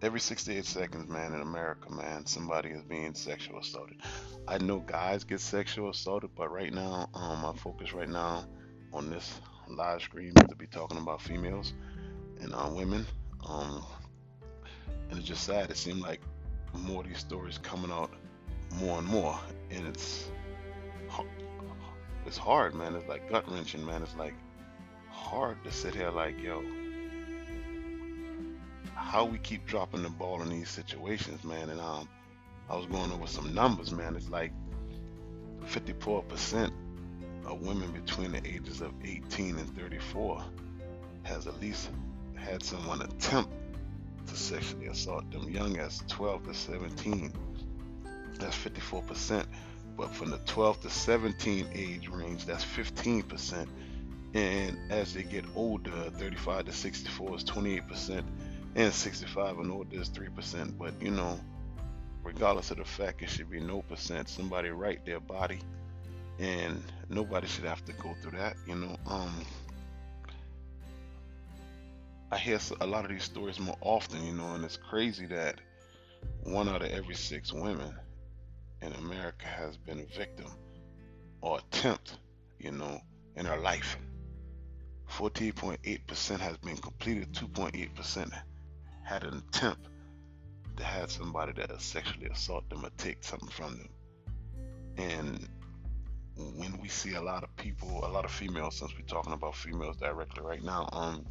every 0.00 0.20
68 0.20 0.64
seconds, 0.64 1.08
man, 1.08 1.34
in 1.34 1.40
America, 1.40 1.92
man, 1.92 2.24
somebody 2.24 2.68
is 2.70 2.82
being 2.82 3.14
sexual 3.14 3.58
assaulted. 3.58 4.00
I 4.46 4.58
know 4.58 4.78
guys 4.78 5.24
get 5.24 5.40
sexual 5.40 5.90
assaulted, 5.90 6.30
but 6.36 6.52
right 6.52 6.72
now, 6.72 7.08
um, 7.14 7.40
my 7.40 7.52
focus 7.52 7.92
right 7.92 8.08
now 8.08 8.44
on 8.92 9.10
this 9.10 9.40
live 9.66 10.02
stream 10.02 10.34
is 10.36 10.46
to 10.48 10.54
be 10.54 10.68
talking 10.68 10.98
about 10.98 11.20
females 11.20 11.72
and 12.40 12.54
uh, 12.54 12.70
women. 12.72 13.04
Um, 13.44 13.84
and 15.10 15.18
it's 15.18 15.26
just 15.26 15.42
sad. 15.42 15.70
It 15.70 15.76
seems 15.76 16.00
like 16.00 16.20
more 16.74 17.02
of 17.02 17.08
these 17.08 17.18
stories 17.18 17.58
coming 17.58 17.90
out 17.90 18.12
more 18.74 19.00
and 19.00 19.08
more, 19.08 19.36
and 19.70 19.84
it's 19.88 20.30
it's 22.24 22.36
hard, 22.36 22.74
man. 22.74 22.94
It's 22.94 23.08
like 23.08 23.28
gut 23.28 23.50
wrenching, 23.50 23.84
man. 23.84 24.02
It's 24.02 24.16
like 24.16 24.34
hard 25.16 25.62
to 25.64 25.72
sit 25.72 25.94
here 25.94 26.10
like, 26.10 26.40
yo, 26.40 26.62
how 28.94 29.24
we 29.24 29.38
keep 29.38 29.66
dropping 29.66 30.02
the 30.02 30.10
ball 30.10 30.42
in 30.42 30.50
these 30.50 30.68
situations, 30.68 31.42
man. 31.42 31.70
And 31.70 31.80
um, 31.80 32.08
I 32.68 32.76
was 32.76 32.86
going 32.86 33.10
over 33.10 33.26
some 33.26 33.54
numbers, 33.54 33.92
man. 33.92 34.14
It's 34.14 34.28
like 34.28 34.52
54% 35.66 36.70
of 37.46 37.60
women 37.60 37.90
between 37.92 38.32
the 38.32 38.46
ages 38.46 38.80
of 38.80 38.92
18 39.04 39.58
and 39.58 39.76
34 39.76 40.44
has 41.22 41.46
at 41.46 41.60
least 41.60 41.90
had 42.36 42.62
someone 42.62 43.02
attempt 43.02 43.50
to 44.26 44.36
sexually 44.36 44.86
assault 44.86 45.30
them 45.30 45.48
young 45.50 45.78
as 45.78 46.02
12 46.08 46.44
to 46.46 46.54
17. 46.54 47.32
That's 48.38 48.56
54%. 48.56 49.46
But 49.96 50.14
from 50.14 50.30
the 50.30 50.38
12 50.38 50.82
to 50.82 50.90
17 50.90 51.68
age 51.72 52.08
range, 52.08 52.44
that's 52.44 52.64
15%. 52.64 53.66
And 54.34 54.78
as 54.90 55.14
they 55.14 55.22
get 55.22 55.44
older, 55.54 55.90
35 55.90 56.66
to 56.66 56.72
64 56.72 57.36
is 57.36 57.44
28%, 57.44 58.24
and 58.74 58.92
65 58.92 59.58
and 59.58 59.72
older 59.72 60.00
is 60.00 60.10
3%. 60.10 60.76
But 60.78 61.00
you 61.00 61.10
know, 61.10 61.40
regardless 62.22 62.70
of 62.70 62.78
the 62.78 62.84
fact, 62.84 63.22
it 63.22 63.30
should 63.30 63.50
be 63.50 63.60
no 63.60 63.82
percent. 63.82 64.28
Somebody 64.28 64.68
right 64.70 65.04
their 65.06 65.20
body, 65.20 65.60
and 66.38 66.82
nobody 67.08 67.46
should 67.46 67.64
have 67.64 67.84
to 67.86 67.92
go 67.94 68.14
through 68.20 68.38
that. 68.38 68.56
You 68.66 68.74
know, 68.74 68.96
um, 69.06 69.44
I 72.30 72.38
hear 72.38 72.58
a 72.80 72.86
lot 72.86 73.04
of 73.04 73.10
these 73.10 73.24
stories 73.24 73.58
more 73.58 73.78
often. 73.80 74.24
You 74.26 74.32
know, 74.32 74.54
and 74.54 74.64
it's 74.64 74.76
crazy 74.76 75.26
that 75.26 75.60
one 76.42 76.68
out 76.68 76.82
of 76.82 76.90
every 76.90 77.14
six 77.14 77.52
women 77.52 77.94
in 78.82 78.92
America 78.92 79.46
has 79.46 79.76
been 79.76 80.00
a 80.00 80.16
victim 80.16 80.50
or 81.40 81.58
attempt, 81.58 82.18
you 82.58 82.72
know, 82.72 83.00
in 83.36 83.46
her 83.46 83.58
life. 83.58 83.96
14.8% 85.10 86.40
has 86.40 86.56
been 86.58 86.76
completed, 86.76 87.32
2.8% 87.32 88.42
had 89.02 89.24
an 89.24 89.42
attempt 89.48 89.88
to 90.76 90.84
have 90.84 91.10
somebody 91.10 91.52
that 91.52 91.80
sexually 91.80 92.26
assault 92.26 92.68
them 92.68 92.84
or 92.84 92.90
take 92.98 93.22
something 93.22 93.48
from 93.48 93.78
them. 93.78 93.88
And 94.98 95.48
when 96.36 96.78
we 96.80 96.88
see 96.88 97.14
a 97.14 97.20
lot 97.20 97.42
of 97.42 97.54
people, 97.56 98.04
a 98.04 98.08
lot 98.08 98.24
of 98.24 98.30
females, 98.30 98.76
since 98.76 98.92
we're 98.94 99.06
talking 99.06 99.32
about 99.32 99.54
females 99.54 99.96
directly 99.96 100.42
right 100.42 100.62
now, 100.62 100.88
um, 100.92 101.24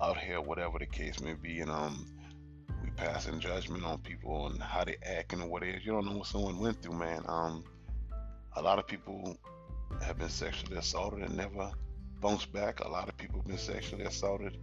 out 0.00 0.18
here, 0.18 0.40
whatever 0.40 0.78
the 0.78 0.86
case 0.86 1.20
may 1.20 1.34
be, 1.34 1.60
and 1.60 1.70
um, 1.70 2.06
we 2.82 2.90
passing 2.90 3.40
judgment 3.40 3.84
on 3.84 3.98
people 3.98 4.48
and 4.48 4.60
how 4.60 4.84
they 4.84 4.96
act 5.02 5.32
and 5.32 5.48
what 5.48 5.62
it 5.62 5.74
is. 5.74 5.86
You 5.86 5.92
don't 5.92 6.06
know 6.06 6.18
what 6.18 6.26
someone 6.26 6.58
went 6.58 6.82
through, 6.82 6.98
man. 6.98 7.22
Um, 7.26 7.64
a 8.54 8.62
lot 8.62 8.78
of 8.78 8.86
people 8.86 9.38
have 10.02 10.18
been 10.18 10.28
sexually 10.28 10.76
assaulted 10.76 11.22
and 11.22 11.36
never 11.36 11.72
bounced 12.20 12.52
back. 12.52 12.80
A 12.80 12.88
lot 12.88 13.08
of 13.08 13.16
people 13.16 13.38
have 13.40 13.46
been 13.46 13.58
sexually 13.58 14.04
assaulted, 14.04 14.56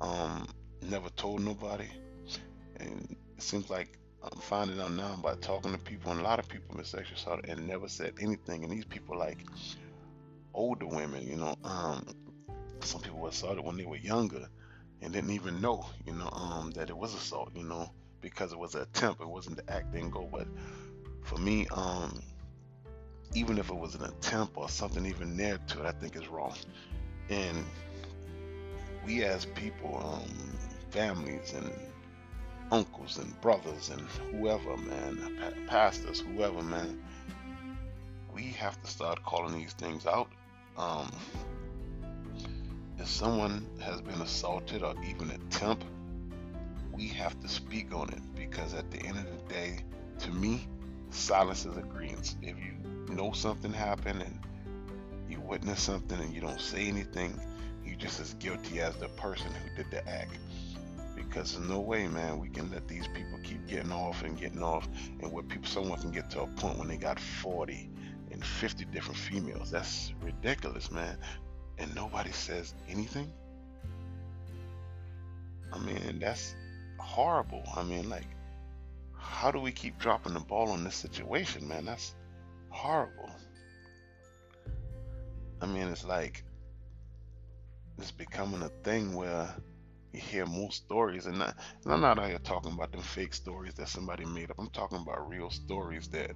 um, 0.00 0.48
never 0.82 1.08
told 1.10 1.42
nobody. 1.42 1.88
And 2.80 3.16
it 3.36 3.42
seems 3.42 3.70
like 3.70 3.98
I'm 4.22 4.40
finding 4.40 4.80
out 4.80 4.92
now 4.92 5.18
by 5.22 5.34
talking 5.36 5.72
to 5.72 5.78
people, 5.78 6.12
and 6.12 6.20
a 6.20 6.24
lot 6.24 6.38
of 6.38 6.48
people 6.48 6.68
have 6.68 6.76
been 6.76 6.84
sexually 6.84 7.16
assaulted 7.16 7.50
and 7.50 7.66
never 7.66 7.88
said 7.88 8.14
anything. 8.20 8.64
And 8.64 8.72
these 8.72 8.84
people, 8.84 9.18
like 9.18 9.38
older 10.54 10.86
women, 10.86 11.26
you 11.26 11.36
know, 11.36 11.56
um, 11.64 12.06
some 12.80 13.00
people 13.00 13.18
were 13.18 13.28
assaulted 13.28 13.64
when 13.64 13.76
they 13.76 13.84
were 13.84 13.96
younger 13.96 14.48
and 15.02 15.12
didn't 15.12 15.30
even 15.30 15.60
know, 15.60 15.86
you 16.06 16.12
know, 16.12 16.28
um, 16.32 16.72
that 16.72 16.90
it 16.90 16.96
was 16.96 17.14
assault, 17.14 17.52
you 17.54 17.64
know, 17.64 17.90
because 18.20 18.52
it 18.52 18.58
was 18.58 18.74
an 18.74 18.82
attempt. 18.82 19.20
It 19.20 19.28
wasn't 19.28 19.56
the 19.56 19.72
act 19.72 19.92
didn't 19.92 20.10
go. 20.10 20.28
But 20.30 20.46
for 21.22 21.38
me, 21.38 21.66
um, 21.70 22.20
even 23.34 23.58
if 23.58 23.70
it 23.70 23.76
was 23.76 23.94
an 23.94 24.04
attempt 24.04 24.54
or 24.56 24.68
something 24.68 25.06
even 25.06 25.36
near 25.36 25.58
to 25.68 25.80
it, 25.80 25.86
I 25.86 25.92
think 25.92 26.16
is 26.16 26.28
wrong. 26.28 26.54
And 27.28 27.64
we 29.04 29.24
as 29.24 29.46
people, 29.46 30.00
um, 30.02 30.58
families 30.90 31.52
and 31.54 31.70
uncles 32.70 33.18
and 33.18 33.38
brothers 33.40 33.90
and 33.90 34.00
whoever, 34.32 34.76
man, 34.76 35.66
pastors, 35.66 36.20
whoever, 36.20 36.62
man, 36.62 37.02
we 38.34 38.44
have 38.44 38.80
to 38.82 38.88
start 38.88 39.22
calling 39.22 39.58
these 39.58 39.72
things 39.72 40.06
out. 40.06 40.30
Um, 40.76 41.10
if 42.98 43.08
someone 43.08 43.66
has 43.80 44.00
been 44.00 44.20
assaulted 44.20 44.82
or 44.82 44.94
even 45.04 45.30
attempt, 45.30 45.84
we 46.92 47.08
have 47.08 47.38
to 47.40 47.48
speak 47.48 47.94
on 47.94 48.08
it 48.10 48.22
because 48.34 48.74
at 48.74 48.90
the 48.90 48.98
end 48.98 49.18
of 49.18 49.24
the 49.24 49.54
day, 49.54 49.84
to 50.20 50.30
me, 50.30 50.66
silence 51.10 51.64
is 51.64 51.76
agreement. 51.76 52.34
If 52.42 52.56
you 52.58 52.74
know 53.08 53.32
something 53.32 53.72
happened 53.72 54.22
and 54.22 54.38
you 55.28 55.40
witness 55.40 55.82
something 55.82 56.18
and 56.18 56.34
you 56.34 56.40
don't 56.40 56.60
say 56.60 56.86
anything, 56.86 57.40
You're 57.84 57.96
just 57.96 58.20
as 58.20 58.34
guilty 58.34 58.80
as 58.80 58.96
the 58.96 59.08
person 59.08 59.50
who 59.52 59.82
did 59.82 59.90
the 59.90 60.06
act. 60.08 60.38
Because 61.14 61.54
there's 61.54 61.68
no 61.68 61.80
way, 61.80 62.06
man, 62.06 62.38
we 62.38 62.48
can 62.48 62.70
let 62.70 62.86
these 62.86 63.08
people 63.08 63.38
keep 63.42 63.66
getting 63.66 63.92
off 63.92 64.22
and 64.22 64.38
getting 64.38 64.62
off, 64.62 64.88
and 65.20 65.32
where 65.32 65.42
people, 65.42 65.68
someone 65.68 66.00
can 66.00 66.12
get 66.12 66.30
to 66.30 66.42
a 66.42 66.46
point 66.46 66.78
when 66.78 66.88
they 66.88 66.96
got 66.96 67.18
40 67.18 67.90
and 68.30 68.44
50 68.44 68.84
different 68.86 69.18
females. 69.18 69.70
That's 69.70 70.12
ridiculous, 70.22 70.90
man 70.90 71.18
and 71.78 71.94
nobody 71.94 72.32
says 72.32 72.74
anything? 72.88 73.32
I 75.72 75.78
mean, 75.78 76.18
that's 76.18 76.54
horrible. 76.98 77.62
I 77.76 77.82
mean, 77.82 78.08
like, 78.08 78.26
how 79.16 79.50
do 79.50 79.60
we 79.60 79.72
keep 79.72 79.98
dropping 79.98 80.34
the 80.34 80.40
ball 80.40 80.70
on 80.70 80.84
this 80.84 80.96
situation, 80.96 81.68
man? 81.68 81.84
That's 81.84 82.14
horrible. 82.78 83.30
I 85.60 85.66
mean, 85.66 85.88
it's 85.88 86.04
like 86.04 86.44
it's 87.98 88.12
becoming 88.12 88.62
a 88.62 88.68
thing 88.84 89.14
where 89.14 89.52
you 90.12 90.20
hear 90.20 90.46
more 90.46 90.70
stories, 90.70 91.26
and, 91.26 91.40
not, 91.40 91.56
and 91.84 91.92
I'm 91.92 92.00
not 92.00 92.18
out 92.18 92.28
here 92.28 92.38
talking 92.38 92.72
about 92.72 92.92
them 92.92 93.02
fake 93.02 93.34
stories 93.34 93.74
that 93.74 93.88
somebody 93.88 94.24
made 94.24 94.50
up. 94.50 94.58
I'm 94.58 94.70
talking 94.70 94.98
about 94.98 95.28
real 95.28 95.50
stories 95.50 96.08
that 96.08 96.30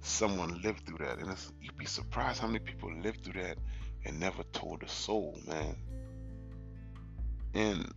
someone 0.00 0.62
lived 0.62 0.86
through 0.86 1.06
that, 1.06 1.18
and 1.18 1.36
you'd 1.60 1.76
be 1.76 1.84
surprised 1.84 2.40
how 2.40 2.46
many 2.46 2.60
people 2.60 2.90
lived 3.02 3.24
through 3.24 3.42
that 3.42 3.58
and 4.06 4.18
never 4.18 4.42
told 4.54 4.82
a 4.82 4.88
soul, 4.88 5.38
man. 5.46 5.76
And 7.54 7.92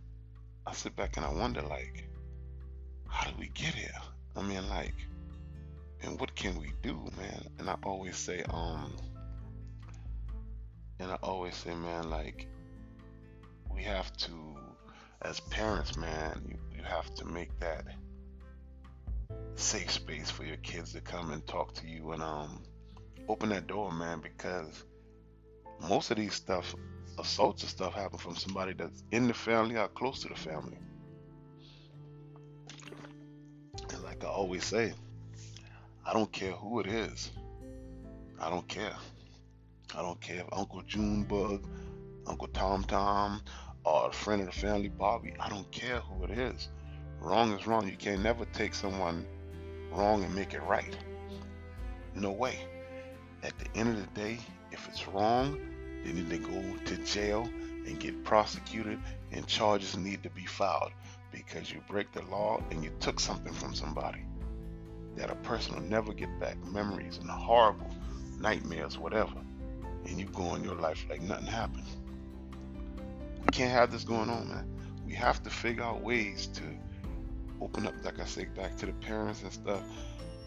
I 0.66 0.74
sit 0.74 0.94
back 0.94 1.16
and 1.16 1.24
I 1.24 1.32
wonder, 1.32 1.62
like, 1.62 2.08
how 3.08 3.30
did 3.30 3.38
we 3.38 3.48
get 3.48 3.74
here? 3.74 3.90
I 4.36 4.42
mean, 4.42 4.68
like, 4.68 4.94
and 6.02 6.18
what 6.20 6.34
can 6.34 6.58
we 6.60 6.72
do, 6.82 6.94
man? 7.16 7.46
And 7.58 7.70
I 7.70 7.76
always 7.84 8.16
say, 8.16 8.42
um, 8.50 8.96
and 10.98 11.10
I 11.10 11.16
always 11.22 11.56
say, 11.56 11.74
man, 11.74 12.10
like, 12.10 12.48
we 13.72 13.82
have 13.82 14.12
to, 14.18 14.56
as 15.22 15.40
parents, 15.40 15.96
man, 15.96 16.42
you, 16.48 16.56
you 16.76 16.82
have 16.82 17.12
to 17.16 17.24
make 17.24 17.58
that 17.60 17.84
safe 19.54 19.90
space 19.90 20.30
for 20.30 20.44
your 20.44 20.56
kids 20.58 20.92
to 20.92 21.00
come 21.00 21.30
and 21.30 21.46
talk 21.46 21.74
to 21.74 21.86
you 21.86 22.12
and 22.12 22.22
um 22.22 22.62
open 23.28 23.50
that 23.50 23.66
door, 23.66 23.92
man, 23.92 24.20
because 24.20 24.84
most 25.88 26.10
of 26.10 26.16
these 26.16 26.34
stuff, 26.34 26.74
assaults 27.18 27.62
and 27.62 27.70
stuff, 27.70 27.94
happen 27.94 28.18
from 28.18 28.34
somebody 28.34 28.72
that's 28.72 29.04
in 29.12 29.28
the 29.28 29.34
family 29.34 29.76
or 29.76 29.88
close 29.88 30.20
to 30.20 30.28
the 30.28 30.34
family. 30.34 30.78
And 33.92 34.02
like 34.02 34.24
I 34.24 34.28
always 34.28 34.64
say, 34.64 34.92
I 36.04 36.12
don't 36.12 36.32
care 36.32 36.50
who 36.50 36.80
it 36.80 36.88
is. 36.88 37.30
I 38.40 38.50
don't 38.50 38.66
care. 38.66 38.96
I 39.94 40.02
don't 40.02 40.20
care 40.20 40.40
if 40.40 40.46
Uncle 40.52 40.82
Junebug, 40.82 41.64
Uncle 42.26 42.48
Tom 42.48 42.82
Tom, 42.82 43.40
or 43.84 44.08
a 44.08 44.12
friend 44.12 44.40
of 44.40 44.48
the 44.48 44.52
family, 44.52 44.88
Bobby. 44.88 45.32
I 45.38 45.48
don't 45.48 45.70
care 45.70 46.00
who 46.00 46.24
it 46.24 46.30
is. 46.30 46.68
Wrong 47.20 47.52
is 47.52 47.68
wrong. 47.68 47.88
You 47.88 47.96
can't 47.96 48.20
never 48.20 48.44
take 48.46 48.74
someone 48.74 49.24
wrong 49.92 50.24
and 50.24 50.34
make 50.34 50.54
it 50.54 50.62
right. 50.64 50.96
No 52.16 52.32
way. 52.32 52.58
At 53.44 53.56
the 53.60 53.78
end 53.78 53.90
of 53.90 53.96
the 53.96 54.20
day, 54.20 54.38
if 54.72 54.88
it's 54.88 55.06
wrong, 55.06 55.56
they 56.04 56.12
need 56.12 56.30
to 56.30 56.38
go 56.38 56.62
to 56.84 56.96
jail 57.04 57.48
and 57.86 58.00
get 58.00 58.24
prosecuted, 58.24 58.98
and 59.30 59.46
charges 59.46 59.96
need 59.96 60.24
to 60.24 60.30
be 60.30 60.46
filed 60.46 60.90
because 61.30 61.70
you 61.72 61.80
break 61.88 62.10
the 62.10 62.22
law 62.22 62.60
and 62.72 62.82
you 62.82 62.90
took 62.98 63.20
something 63.20 63.52
from 63.52 63.72
somebody 63.72 64.24
that 65.16 65.30
a 65.30 65.34
person 65.36 65.74
will 65.74 65.82
never 65.82 66.12
get 66.12 66.28
back 66.40 66.56
memories 66.66 67.18
and 67.18 67.28
horrible 67.30 67.94
nightmares, 68.38 68.98
whatever. 68.98 69.40
And 70.06 70.18
you 70.18 70.26
go 70.26 70.42
on 70.44 70.64
your 70.64 70.74
life 70.74 71.04
like 71.08 71.22
nothing 71.22 71.46
happened. 71.46 71.86
We 73.40 73.46
can't 73.52 73.70
have 73.70 73.92
this 73.92 74.04
going 74.04 74.30
on, 74.30 74.48
man. 74.48 74.68
We 75.06 75.12
have 75.14 75.42
to 75.42 75.50
figure 75.50 75.82
out 75.82 76.02
ways 76.02 76.48
to 76.54 76.62
open 77.60 77.86
up, 77.86 77.94
like 78.04 78.18
I 78.18 78.24
said, 78.24 78.54
back 78.54 78.76
to 78.78 78.86
the 78.86 78.92
parents 78.92 79.42
and 79.42 79.52
stuff. 79.52 79.82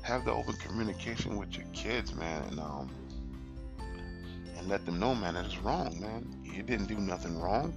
Have 0.01 0.25
the 0.25 0.31
open 0.31 0.53
communication 0.55 1.37
with 1.37 1.55
your 1.57 1.65
kids, 1.73 2.13
man, 2.13 2.43
and 2.49 2.59
um, 2.59 2.89
and 4.57 4.67
let 4.67 4.85
them 4.85 4.99
know, 4.99 5.15
man, 5.15 5.33
that 5.33 5.45
it's 5.45 5.57
wrong, 5.59 5.99
man. 5.99 6.27
You 6.43 6.63
didn't 6.63 6.87
do 6.87 6.97
nothing 6.97 7.39
wrong. 7.39 7.73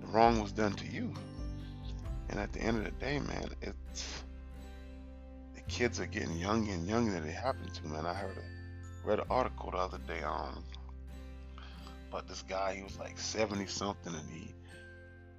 The 0.00 0.06
wrong 0.08 0.40
was 0.40 0.52
done 0.52 0.72
to 0.74 0.86
you. 0.86 1.12
And 2.28 2.38
at 2.38 2.52
the 2.52 2.60
end 2.60 2.78
of 2.78 2.84
the 2.84 2.92
day, 2.92 3.18
man, 3.18 3.50
it's 3.60 4.22
kids 5.70 6.00
are 6.00 6.06
getting 6.06 6.36
younger 6.36 6.72
and 6.72 6.86
younger 6.86 7.12
that 7.12 7.24
it 7.24 7.32
happened 7.32 7.72
to, 7.74 7.86
man. 7.86 8.04
I 8.04 8.12
heard 8.12 8.36
a 8.36 9.08
read 9.08 9.20
an 9.20 9.26
article 9.30 9.70
the 9.70 9.78
other 9.78 9.98
day 10.06 10.22
on 10.22 10.62
about 12.10 12.26
this 12.26 12.42
guy, 12.42 12.74
he 12.74 12.82
was 12.82 12.98
like 12.98 13.18
70 13.18 13.66
something 13.66 14.12
and 14.12 14.28
he 14.28 14.52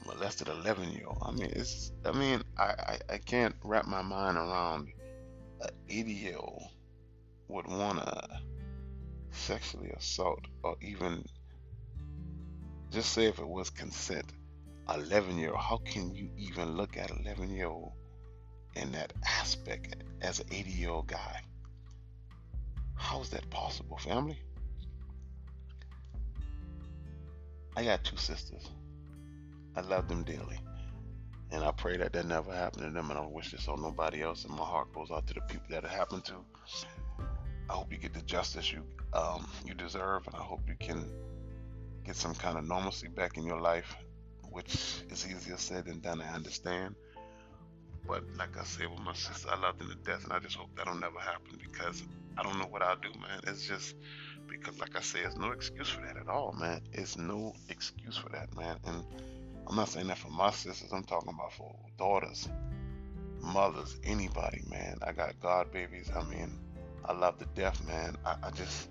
molested 0.05 0.47
11 0.47 0.93
year 0.93 1.05
old. 1.07 1.17
I 1.21 1.31
mean, 1.31 1.51
it's, 1.53 1.91
I 2.05 2.13
mean, 2.13 2.41
I, 2.57 2.63
I, 2.63 2.99
I 3.13 3.17
can't 3.17 3.55
wrap 3.61 3.85
my 3.85 4.01
mind 4.01 4.37
around 4.37 4.87
an 5.59 5.69
80 5.89 6.11
year 6.11 6.37
old 6.37 6.63
would 7.49 7.67
want 7.67 7.99
to 7.99 8.27
sexually 9.31 9.89
assault 9.89 10.45
or 10.63 10.77
even 10.81 11.25
just 12.89 13.11
say 13.11 13.25
if 13.25 13.39
it 13.39 13.47
was 13.47 13.69
consent 13.69 14.31
11 14.93 15.37
year 15.37 15.51
old 15.51 15.59
how 15.59 15.77
can 15.85 16.13
you 16.13 16.29
even 16.37 16.75
look 16.75 16.97
at 16.97 17.09
11 17.11 17.49
year 17.49 17.67
old 17.67 17.93
in 18.75 18.91
that 18.91 19.13
aspect 19.25 19.95
as 20.21 20.39
an 20.39 20.47
80 20.51 20.71
year 20.71 20.89
old 20.89 21.07
guy 21.07 21.41
how 22.95 23.21
is 23.21 23.29
that 23.29 23.49
possible 23.49 23.97
family 23.97 24.37
i 27.75 27.83
got 27.83 28.03
two 28.03 28.17
sisters 28.17 28.69
i 29.75 29.81
love 29.81 30.07
them 30.07 30.23
dearly 30.23 30.59
and 31.51 31.63
i 31.63 31.71
pray 31.71 31.97
that 31.97 32.13
that 32.13 32.25
never 32.25 32.53
happened 32.53 32.83
to 32.83 32.91
them 32.91 33.09
and 33.09 33.19
i 33.19 33.25
wish 33.25 33.51
this 33.51 33.67
on 33.67 33.81
nobody 33.81 34.21
else 34.21 34.45
and 34.45 34.53
my 34.55 34.63
heart 34.63 34.93
goes 34.93 35.11
out 35.11 35.25
to 35.27 35.33
the 35.33 35.41
people 35.41 35.65
that 35.69 35.83
it 35.83 35.89
happened 35.89 36.23
to 36.23 36.35
i 37.69 37.73
hope 37.73 37.91
you 37.91 37.97
get 37.97 38.13
the 38.13 38.21
justice 38.21 38.71
you 38.71 38.83
um, 39.13 39.47
you 39.65 39.73
deserve 39.73 40.25
and 40.27 40.35
i 40.35 40.41
hope 40.41 40.61
you 40.67 40.75
can 40.79 41.05
get 42.05 42.15
some 42.15 42.33
kind 42.35 42.57
of 42.57 42.65
normalcy 42.65 43.07
back 43.07 43.37
in 43.37 43.43
your 43.43 43.59
life 43.59 43.95
which 44.51 45.03
is 45.09 45.25
easier 45.27 45.57
said 45.57 45.85
than 45.85 45.99
done. 46.01 46.21
I 46.21 46.33
understand. 46.33 46.95
But 48.07 48.23
like 48.37 48.57
I 48.59 48.63
said 48.63 48.89
with 48.89 48.99
my 48.99 49.13
sister, 49.13 49.49
I 49.51 49.59
loved 49.59 49.81
her 49.81 49.87
to 49.87 49.95
death, 49.95 50.23
and 50.23 50.33
I 50.33 50.39
just 50.39 50.55
hope 50.55 50.69
that'll 50.75 50.95
never 50.95 51.19
happen 51.19 51.59
because 51.61 52.03
I 52.37 52.43
don't 52.43 52.57
know 52.57 52.65
what 52.65 52.81
I'll 52.81 52.97
do, 52.97 53.11
man. 53.19 53.41
It's 53.47 53.67
just 53.67 53.95
because, 54.47 54.79
like 54.79 54.95
I 54.95 55.01
said, 55.01 55.21
there's 55.23 55.37
no 55.37 55.51
excuse 55.51 55.89
for 55.89 56.01
that 56.01 56.17
at 56.17 56.27
all, 56.27 56.53
man. 56.53 56.81
It's 56.93 57.17
no 57.17 57.53
excuse 57.69 58.17
for 58.17 58.29
that, 58.29 58.55
man. 58.55 58.77
And 58.85 59.03
I'm 59.67 59.75
not 59.75 59.89
saying 59.89 60.07
that 60.07 60.17
for 60.17 60.29
my 60.29 60.51
sisters. 60.51 60.91
I'm 60.91 61.03
talking 61.03 61.33
about 61.33 61.53
for 61.53 61.75
daughters, 61.97 62.49
mothers, 63.41 63.99
anybody, 64.03 64.63
man. 64.69 64.97
I 65.01 65.11
got 65.13 65.39
God 65.39 65.71
babies. 65.71 66.11
I 66.15 66.23
mean, 66.23 66.59
I 67.05 67.13
love 67.13 67.39
the 67.39 67.45
death, 67.55 67.85
man. 67.87 68.15
I, 68.25 68.35
I 68.43 68.51
just 68.51 68.89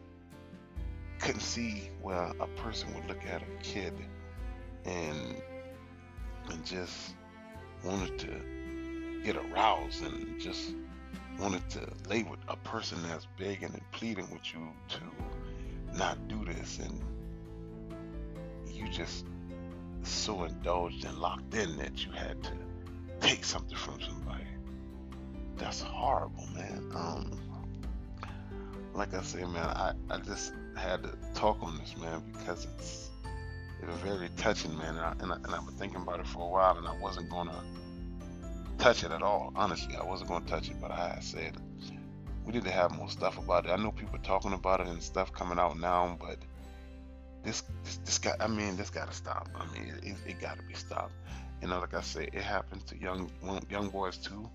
couldn't 1.18 1.42
see 1.42 1.90
where 2.00 2.32
a 2.40 2.46
person 2.56 2.94
would 2.94 3.06
look 3.06 3.24
at 3.26 3.42
a 3.42 3.62
kid 3.62 3.92
and 4.84 5.42
and 6.50 6.64
just 6.64 7.14
wanted 7.84 8.18
to 8.18 8.59
get 9.24 9.36
aroused 9.36 10.02
and 10.04 10.40
just 10.40 10.74
wanted 11.38 11.68
to 11.70 11.80
lay 12.08 12.22
with 12.22 12.40
a 12.48 12.56
person 12.56 12.98
that's 13.08 13.26
begging 13.38 13.70
and 13.72 13.90
pleading 13.92 14.28
with 14.30 14.52
you 14.52 14.68
to 14.88 15.00
not 15.96 16.28
do 16.28 16.44
this 16.44 16.78
and 16.78 17.00
you 18.68 18.88
just 18.88 19.26
so 20.02 20.44
indulged 20.44 21.04
and 21.04 21.18
locked 21.18 21.54
in 21.54 21.76
that 21.76 22.04
you 22.04 22.12
had 22.12 22.42
to 22.42 22.52
take 23.20 23.44
something 23.44 23.76
from 23.76 24.00
somebody 24.00 24.44
that's 25.56 25.80
horrible 25.82 26.46
man 26.54 26.90
um 26.94 27.38
like 28.94 29.12
i 29.14 29.22
said 29.22 29.46
man 29.48 29.66
i 29.66 29.92
i 30.10 30.18
just 30.18 30.52
had 30.76 31.02
to 31.02 31.12
talk 31.34 31.58
on 31.62 31.76
this 31.78 31.96
man 31.96 32.22
because 32.32 32.66
it's 32.74 33.10
it 33.82 33.88
was 33.88 33.96
very 34.00 34.28
touching, 34.36 34.76
man. 34.76 34.96
And, 34.96 35.00
I, 35.00 35.14
and, 35.20 35.32
I, 35.32 35.36
and 35.36 35.54
I've 35.54 35.64
been 35.64 35.74
thinking 35.76 36.02
about 36.02 36.20
it 36.20 36.26
for 36.26 36.42
a 36.42 36.50
while, 36.50 36.76
and 36.76 36.86
I 36.86 36.94
wasn't 37.00 37.30
gonna 37.30 37.56
touch 38.80 39.04
it 39.04 39.12
at 39.12 39.22
all. 39.22 39.52
Honestly, 39.54 39.94
I 39.94 40.02
wasn't 40.02 40.30
gonna 40.30 40.46
touch 40.46 40.70
it, 40.70 40.80
but 40.80 40.90
I 40.90 41.18
said 41.20 41.56
we 42.44 42.52
need 42.52 42.64
to 42.64 42.70
have 42.70 42.96
more 42.96 43.10
stuff 43.10 43.38
about 43.38 43.66
it. 43.66 43.70
I 43.70 43.76
know 43.76 43.92
people 43.92 44.18
talking 44.22 44.54
about 44.54 44.80
it 44.80 44.88
and 44.88 45.02
stuff 45.02 45.32
coming 45.32 45.58
out 45.58 45.78
now, 45.78 46.16
but 46.18 46.38
this 47.44 47.62
this, 47.84 47.96
this 47.98 48.18
got 48.18 48.40
I 48.40 48.46
mean 48.46 48.76
this 48.76 48.90
got 48.90 49.10
to 49.10 49.16
stop. 49.16 49.48
I 49.54 49.66
mean 49.72 49.94
it, 50.02 50.16
it 50.26 50.40
got 50.40 50.56
to 50.56 50.62
be 50.64 50.74
stopped. 50.74 51.12
You 51.60 51.68
know, 51.68 51.78
like 51.78 51.92
I 51.92 52.00
said, 52.00 52.30
it 52.32 52.42
happens 52.42 52.84
to 52.84 52.98
young 52.98 53.30
young 53.68 53.90
boys 53.90 54.16
too, 54.16 54.48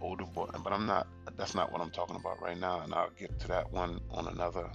older 0.00 0.24
boys. 0.24 0.50
But 0.62 0.72
I'm 0.72 0.86
not. 0.86 1.08
That's 1.36 1.54
not 1.56 1.72
what 1.72 1.80
I'm 1.80 1.90
talking 1.90 2.16
about 2.16 2.40
right 2.40 2.58
now, 2.58 2.80
and 2.80 2.94
I'll 2.94 3.10
get 3.18 3.40
to 3.40 3.48
that 3.48 3.72
one 3.72 4.00
on 4.10 4.28
another 4.28 4.70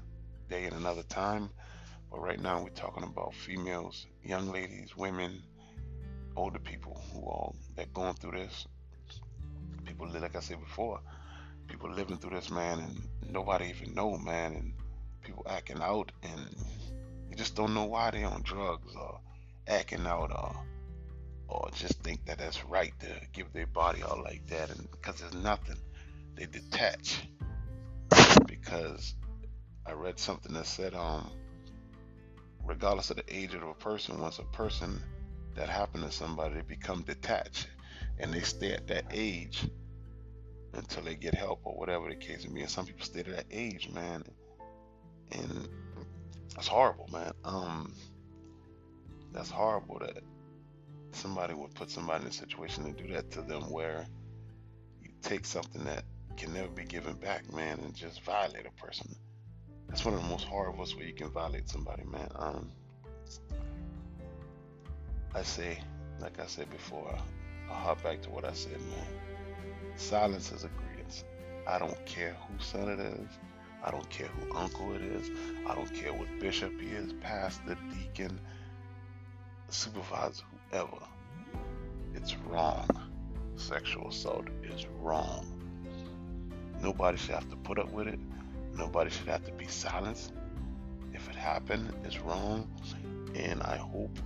day 0.49 0.65
and 0.65 0.75
another 0.75 1.03
time. 1.03 1.49
But 2.11 2.21
right 2.21 2.39
now 2.39 2.61
we're 2.61 2.69
talking 2.69 3.03
about 3.03 3.33
females, 3.33 4.05
young 4.23 4.51
ladies, 4.51 4.95
women, 4.97 5.41
older 6.35 6.59
people 6.59 7.01
who 7.13 7.27
are 7.29 7.51
that 7.75 7.93
going 7.93 8.13
through 8.15 8.39
this. 8.39 8.67
People 9.85 10.07
like 10.07 10.35
I 10.35 10.39
said 10.39 10.59
before, 10.59 10.99
people 11.67 11.91
living 11.91 12.17
through 12.17 12.35
this 12.35 12.49
man 12.49 12.79
and 12.79 13.07
nobody 13.31 13.69
even 13.69 13.93
know 13.93 14.17
man 14.17 14.53
and 14.53 14.73
people 15.23 15.45
acting 15.49 15.81
out 15.81 16.11
and 16.21 16.55
you 17.29 17.35
just 17.35 17.55
don't 17.55 17.73
know 17.73 17.85
why 17.85 18.11
they 18.11 18.23
on 18.23 18.41
drugs 18.43 18.93
or 18.95 19.19
acting 19.67 20.05
out 20.05 20.31
or 20.31 20.55
or 21.47 21.69
just 21.73 21.99
think 22.01 22.25
that 22.25 22.39
that's 22.39 22.63
right 22.65 22.93
to 22.99 23.07
give 23.31 23.51
their 23.53 23.67
body 23.67 24.01
all 24.01 24.21
like 24.23 24.45
that 24.47 24.69
and 24.69 24.87
because 24.91 25.19
there's 25.19 25.33
nothing. 25.33 25.77
They 26.35 26.45
detach. 26.45 27.27
Because 28.47 29.13
I 29.85 29.91
read 29.91 30.19
something 30.19 30.53
that 30.53 30.65
said 30.65 30.93
um 30.93 31.29
regardless 32.63 33.09
of 33.09 33.17
the 33.17 33.35
age 33.35 33.53
of 33.53 33.63
a 33.63 33.73
person, 33.73 34.19
once 34.19 34.39
a 34.39 34.43
person 34.43 35.01
that 35.55 35.69
happened 35.69 36.03
to 36.03 36.11
somebody, 36.11 36.55
they 36.55 36.61
become 36.61 37.03
detached 37.03 37.67
and 38.19 38.33
they 38.33 38.41
stay 38.41 38.73
at 38.73 38.87
that 38.87 39.05
age 39.11 39.67
until 40.73 41.03
they 41.03 41.15
get 41.15 41.35
help 41.35 41.61
or 41.63 41.73
whatever 41.73 42.09
the 42.09 42.15
case 42.15 42.47
may 42.47 42.53
be. 42.53 42.61
And 42.61 42.69
some 42.69 42.85
people 42.85 43.05
stay 43.05 43.23
to 43.23 43.31
that 43.31 43.45
age, 43.51 43.89
man, 43.89 44.23
and 45.31 45.69
that's 46.55 46.67
horrible, 46.67 47.09
man. 47.11 47.31
Um, 47.43 47.93
that's 49.31 49.49
horrible 49.49 49.99
that 49.99 50.23
somebody 51.11 51.53
would 51.53 51.73
put 51.73 51.89
somebody 51.89 52.23
in 52.23 52.29
a 52.29 52.33
situation 52.33 52.83
to 52.83 53.03
do 53.03 53.13
that 53.13 53.31
to 53.31 53.41
them 53.41 53.63
where 53.71 54.05
you 55.01 55.09
take 55.21 55.45
something 55.45 55.83
that 55.85 56.03
can 56.37 56.53
never 56.53 56.69
be 56.69 56.83
given 56.83 57.13
back, 57.13 57.51
man, 57.53 57.79
and 57.79 57.95
just 57.95 58.23
violate 58.23 58.65
a 58.65 58.83
person. 58.83 59.15
That's 59.87 60.05
one 60.05 60.15
of 60.15 60.21
the 60.21 60.27
most 60.27 60.45
horrible 60.45 60.79
ways 60.79 60.95
you 60.97 61.13
can 61.13 61.29
violate 61.29 61.69
somebody, 61.69 62.03
man. 62.03 62.29
Um, 62.35 62.71
I 65.35 65.43
say, 65.43 65.79
like 66.19 66.39
I 66.39 66.45
said 66.45 66.69
before, 66.71 67.15
I'll 67.73 67.79
hop 67.79 68.03
back 68.03 68.21
to 68.21 68.29
what 68.29 68.45
I 68.45 68.53
said, 68.53 68.79
man. 68.79 69.07
Silence 69.95 70.51
is 70.51 70.63
agreement. 70.63 71.23
I 71.67 71.79
don't 71.79 72.05
care 72.05 72.35
who 72.47 72.63
son 72.63 72.89
it 72.89 72.99
is. 72.99 73.27
I 73.83 73.91
don't 73.91 74.07
care 74.09 74.27
who 74.27 74.55
uncle 74.55 74.93
it 74.93 75.01
is. 75.01 75.29
I 75.67 75.73
don't 75.73 75.93
care 75.93 76.13
what 76.13 76.27
bishop 76.39 76.79
he 76.79 76.87
is, 76.87 77.13
pastor, 77.13 77.75
deacon, 77.91 78.39
supervisor, 79.69 80.43
whoever. 80.71 80.99
It's 82.13 82.35
wrong. 82.47 82.87
Sexual 83.55 84.09
assault 84.09 84.47
is 84.63 84.85
wrong. 84.99 85.59
Nobody 86.79 87.17
should 87.17 87.35
have 87.35 87.49
to 87.49 87.55
put 87.57 87.79
up 87.79 87.91
with 87.91 88.07
it. 88.07 88.19
Nobody 88.73 89.09
should 89.09 89.27
have 89.27 89.45
to 89.45 89.51
be 89.51 89.67
silenced. 89.67 90.31
If 91.13 91.27
it 91.29 91.35
happened, 91.35 91.93
it's 92.03 92.19
wrong. 92.19 92.69
And 93.35 93.61
I 93.63 93.77
hope 93.77 94.17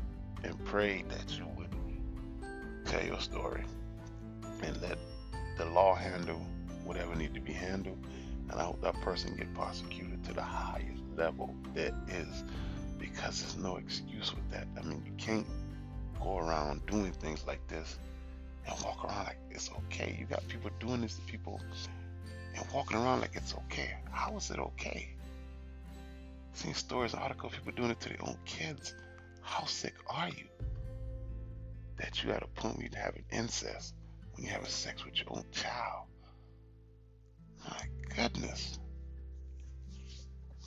and 0.43 0.63
pray 0.65 1.03
that 1.09 1.37
you 1.37 1.47
tell 2.87 3.03
your 3.03 3.19
story 3.19 3.63
and 4.63 4.81
let 4.81 4.97
the 5.57 5.65
law 5.65 5.93
handle 5.93 6.41
whatever 6.85 7.15
need 7.15 7.33
to 7.33 7.41
be 7.41 7.51
handled. 7.51 7.97
And 8.49 8.59
I 8.59 8.63
hope 8.63 8.81
that 8.81 8.95
person 9.01 9.35
get 9.35 9.53
prosecuted 9.53 10.23
to 10.23 10.33
the 10.33 10.41
highest 10.41 11.03
level 11.17 11.53
that 11.75 11.93
is 12.07 12.45
because 12.97 13.41
there's 13.41 13.57
no 13.57 13.75
excuse 13.75 14.33
with 14.33 14.49
that. 14.51 14.67
I 14.79 14.83
mean, 14.83 15.03
you 15.05 15.11
can't 15.17 15.45
go 16.21 16.37
around 16.37 16.85
doing 16.85 17.11
things 17.11 17.45
like 17.45 17.65
this 17.67 17.97
and 18.65 18.75
walk 18.83 19.03
around 19.03 19.25
like 19.25 19.39
it's 19.51 19.69
okay. 19.69 20.15
You 20.17 20.25
got 20.25 20.47
people 20.47 20.69
doing 20.79 21.01
this 21.01 21.15
to 21.15 21.21
people 21.23 21.59
and 22.55 22.65
walking 22.73 22.97
around 22.97 23.19
like 23.19 23.35
it's 23.35 23.53
okay. 23.53 23.95
How 24.11 24.37
is 24.37 24.49
it 24.49 24.59
okay? 24.59 25.09
Seen 26.53 26.73
stories 26.73 27.13
articles 27.13 27.53
people 27.53 27.73
doing 27.73 27.91
it 27.91 27.99
to 27.99 28.09
their 28.09 28.23
own 28.23 28.37
kids. 28.45 28.95
How 29.41 29.65
sick 29.65 29.93
are 30.09 30.29
you? 30.29 30.45
That 31.97 32.23
you 32.23 32.31
at 32.31 32.43
a 32.43 32.47
point 32.47 32.77
where 32.77 32.87
you're 32.91 33.01
having 33.01 33.25
incest 33.31 33.95
when 34.33 34.45
you're 34.45 34.53
having 34.53 34.69
sex 34.69 35.03
with 35.03 35.15
your 35.15 35.27
own 35.31 35.45
child. 35.51 36.07
My 37.67 37.81
goodness. 38.15 38.79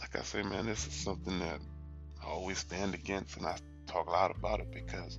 Like 0.00 0.16
I 0.16 0.22
say, 0.22 0.42
man, 0.42 0.66
this 0.66 0.86
is 0.86 0.92
something 0.92 1.38
that 1.38 1.60
I 2.22 2.26
always 2.26 2.58
stand 2.58 2.94
against 2.94 3.36
and 3.36 3.46
I 3.46 3.56
talk 3.86 4.06
a 4.06 4.10
lot 4.10 4.34
about 4.36 4.60
it 4.60 4.70
because 4.72 5.18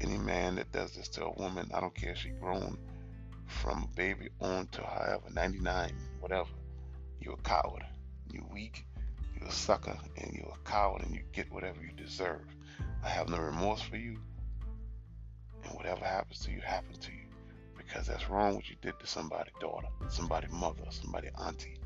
any 0.00 0.18
man 0.18 0.56
that 0.56 0.72
does 0.72 0.92
this 0.92 1.08
to 1.10 1.26
a 1.26 1.32
woman, 1.32 1.70
I 1.74 1.80
don't 1.80 1.94
care 1.94 2.12
if 2.12 2.18
she's 2.18 2.32
grown, 2.40 2.78
from 3.46 3.84
a 3.84 3.96
baby 3.96 4.28
on 4.40 4.66
to 4.68 4.82
however 4.82 5.28
99, 5.32 5.92
whatever, 6.20 6.48
you're 7.20 7.34
a 7.34 7.42
coward. 7.42 7.84
You're 8.32 8.46
weak. 8.52 8.86
You're 9.38 9.48
a 9.48 9.52
sucker, 9.52 9.96
and 10.16 10.32
you're 10.32 10.54
a 10.54 10.68
coward, 10.68 11.02
and 11.02 11.14
you 11.14 11.22
get 11.32 11.50
whatever 11.52 11.80
you 11.82 11.92
deserve. 11.92 12.44
I 13.04 13.08
have 13.08 13.28
no 13.28 13.38
remorse 13.38 13.82
for 13.82 13.96
you, 13.96 14.18
and 15.64 15.74
whatever 15.74 16.04
happens 16.04 16.40
to 16.40 16.50
you, 16.50 16.60
happens 16.60 16.98
to 16.98 17.12
you, 17.12 17.26
because 17.76 18.06
that's 18.06 18.28
wrong 18.28 18.54
what 18.54 18.68
you 18.68 18.76
did 18.80 18.98
to 19.00 19.06
somebody 19.06 19.50
daughter, 19.60 19.88
somebody 20.08 20.46
mother, 20.50 20.84
somebody 20.90 21.28
auntie. 21.44 21.78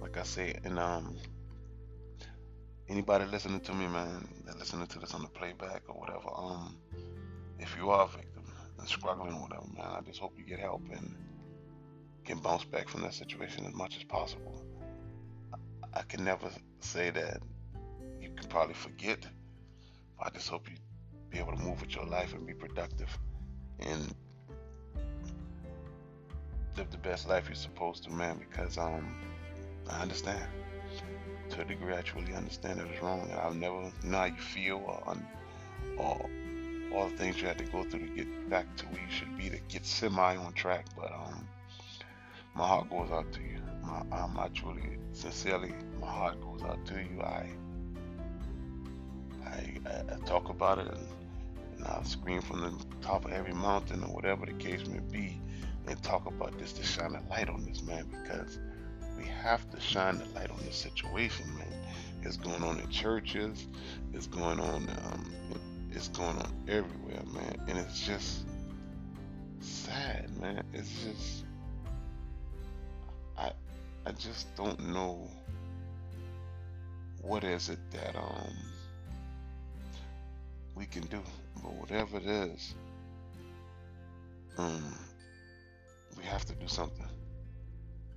Like 0.00 0.16
I 0.16 0.22
say, 0.22 0.58
and 0.64 0.78
um, 0.78 1.16
anybody 2.88 3.24
listening 3.24 3.60
to 3.60 3.74
me, 3.74 3.86
man, 3.86 4.28
that 4.44 4.58
listening 4.58 4.86
to 4.88 4.98
this 4.98 5.14
on 5.14 5.22
the 5.22 5.28
playback 5.28 5.82
or 5.88 5.94
whatever, 5.94 6.28
um, 6.34 6.76
if 7.58 7.76
you 7.78 7.90
are 7.90 8.04
a 8.04 8.08
victim 8.08 8.44
and 8.78 8.88
struggling 8.88 9.40
whatever, 9.40 9.66
man, 9.76 9.86
I 9.86 10.00
just 10.02 10.20
hope 10.20 10.34
you 10.36 10.44
get 10.44 10.60
help 10.60 10.82
and 10.92 11.16
can 12.24 12.38
bounce 12.38 12.64
back 12.64 12.88
from 12.88 13.02
that 13.02 13.14
situation 13.14 13.64
as 13.66 13.74
much 13.74 13.96
as 13.96 14.04
possible. 14.04 14.62
I 15.94 16.02
can 16.02 16.24
never 16.24 16.50
say 16.80 17.10
that 17.10 17.40
you 18.20 18.30
can 18.36 18.48
probably 18.48 18.74
forget. 18.74 19.24
But 20.18 20.26
I 20.26 20.30
just 20.30 20.48
hope 20.48 20.68
you 20.68 20.76
be 21.36 21.42
able 21.42 21.52
to 21.52 21.62
move 21.62 21.78
with 21.82 21.94
your 21.94 22.06
life 22.06 22.32
and 22.32 22.46
be 22.46 22.54
productive 22.54 23.18
and 23.80 24.14
live 26.78 26.90
the 26.90 26.96
best 26.96 27.28
life 27.28 27.46
you're 27.46 27.54
supposed 27.54 28.02
to, 28.04 28.10
man. 28.10 28.38
Because 28.38 28.78
um, 28.78 29.14
I 29.90 30.00
understand 30.00 30.42
to 31.50 31.60
a 31.60 31.64
degree. 31.64 31.94
I 31.94 32.00
truly 32.00 32.34
understand 32.34 32.80
that 32.80 32.86
it's 32.86 33.02
wrong, 33.02 33.30
I'll 33.42 33.52
never 33.52 33.92
know 34.02 34.18
how 34.18 34.24
you 34.24 34.36
feel 34.36 34.76
or, 34.86 35.16
or 35.98 36.30
all 36.94 37.08
the 37.08 37.16
things 37.18 37.40
you 37.40 37.48
had 37.48 37.58
to 37.58 37.64
go 37.64 37.84
through 37.84 38.00
to 38.00 38.14
get 38.14 38.48
back 38.48 38.74
to 38.76 38.86
where 38.86 39.02
you 39.02 39.10
should 39.10 39.36
be 39.36 39.50
to 39.50 39.58
get 39.68 39.84
semi 39.84 40.36
on 40.36 40.54
track. 40.54 40.86
But 40.96 41.12
um, 41.12 41.46
my 42.54 42.66
heart 42.66 42.88
goes 42.88 43.10
out 43.10 43.30
to 43.34 43.40
you. 43.40 43.60
My, 43.82 43.98
um, 44.18 44.38
I 44.38 44.48
truly, 44.48 44.96
sincerely, 45.12 45.74
my 46.00 46.06
heart 46.06 46.40
goes 46.40 46.62
out 46.62 46.84
to 46.86 46.94
you. 46.94 47.20
I, 47.20 47.50
I, 49.44 49.80
I 49.86 50.26
talk 50.26 50.48
about 50.48 50.78
it 50.78 50.88
and, 50.88 51.06
I 51.84 52.02
scream 52.02 52.40
from 52.40 52.60
the 52.60 52.96
top 53.00 53.24
of 53.24 53.32
every 53.32 53.52
mountain 53.52 54.02
or 54.02 54.08
whatever 54.14 54.46
the 54.46 54.52
case 54.52 54.86
may 54.86 55.00
be, 55.00 55.40
and 55.86 56.02
talk 56.02 56.26
about 56.26 56.58
this 56.58 56.72
to 56.74 56.82
shine 56.82 57.14
a 57.14 57.22
light 57.30 57.48
on 57.48 57.64
this 57.64 57.82
man 57.82 58.06
because 58.10 58.58
we 59.16 59.24
have 59.24 59.68
to 59.70 59.80
shine 59.80 60.18
the 60.18 60.24
light 60.34 60.50
on 60.50 60.58
this 60.64 60.76
situation, 60.76 61.46
man. 61.56 61.72
It's 62.22 62.36
going 62.36 62.62
on 62.62 62.80
in 62.80 62.88
churches. 62.90 63.66
It's 64.12 64.26
going 64.26 64.60
on. 64.60 64.88
Um, 65.04 65.32
it's 65.90 66.08
going 66.08 66.36
on 66.36 66.52
everywhere, 66.68 67.22
man, 67.32 67.56
and 67.68 67.78
it's 67.78 68.06
just 68.06 68.44
sad, 69.60 70.30
man. 70.40 70.62
It's 70.72 70.90
just 71.04 71.44
I 73.38 73.52
I 74.04 74.12
just 74.12 74.54
don't 74.56 74.92
know 74.92 75.28
what 77.22 77.44
is 77.44 77.68
it 77.68 77.78
that 77.92 78.14
um 78.16 78.52
we 80.74 80.84
can 80.84 81.02
do, 81.06 81.22
but 81.62 81.72
whatever 81.74 82.18
it 82.18 82.26
is, 82.26 82.74
um, 84.58 84.94
we 86.16 86.24
have 86.24 86.44
to 86.46 86.54
do 86.54 86.66
something. 86.68 87.06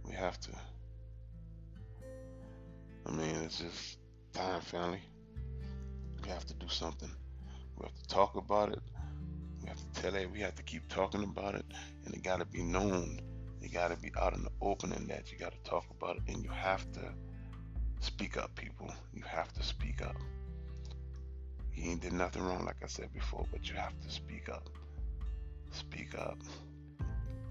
We 0.06 0.14
have 0.14 0.40
to. 0.42 0.52
I 3.06 3.12
mean, 3.12 3.36
it's 3.44 3.60
just 3.60 3.98
time, 4.34 4.62
family. 4.62 5.02
We 6.24 6.30
have 6.30 6.46
to 6.48 6.54
do 6.54 6.68
something. 6.68 7.10
We 7.78 7.86
have 7.86 7.96
to 7.96 8.08
talk 8.08 8.36
about 8.36 8.72
it. 8.72 8.82
We 9.62 9.70
have 9.70 9.78
to 9.78 10.02
tell 10.02 10.16
it. 10.16 10.32
We 10.32 10.40
have 10.42 10.56
to 10.56 10.64
keep 10.64 10.88
talking 10.88 11.24
about 11.24 11.56
it, 11.56 11.66
and 12.06 12.14
it 12.14 12.24
got 12.24 12.40
to 12.40 12.46
be 12.46 12.62
known. 12.62 13.20
You 13.62 13.70
got 13.70 13.90
to 13.90 13.98
be 13.98 14.12
out 14.20 14.34
in 14.34 14.44
the 14.44 14.52
open 14.62 14.94
in 14.94 15.08
that. 15.08 15.32
You 15.32 15.38
got 15.38 15.52
to 15.52 15.70
talk 15.70 15.86
about 15.92 16.18
it, 16.18 16.24
and 16.28 16.44
you 16.44 16.50
have 16.50 16.90
to 16.94 17.14
speak 18.00 18.38
up, 18.38 18.56
people. 18.56 18.94
You 19.14 19.24
have 19.24 19.52
to 19.54 19.64
speak 19.64 20.02
up. 20.02 20.16
You 21.80 21.92
ain't 21.92 22.02
did 22.02 22.12
nothing 22.12 22.44
wrong, 22.44 22.66
like 22.66 22.84
I 22.84 22.88
said 22.88 23.14
before, 23.14 23.46
but 23.52 23.70
you 23.70 23.76
have 23.76 23.98
to 24.02 24.10
speak 24.10 24.50
up. 24.50 24.70
Speak 25.72 26.18
up. 26.18 26.38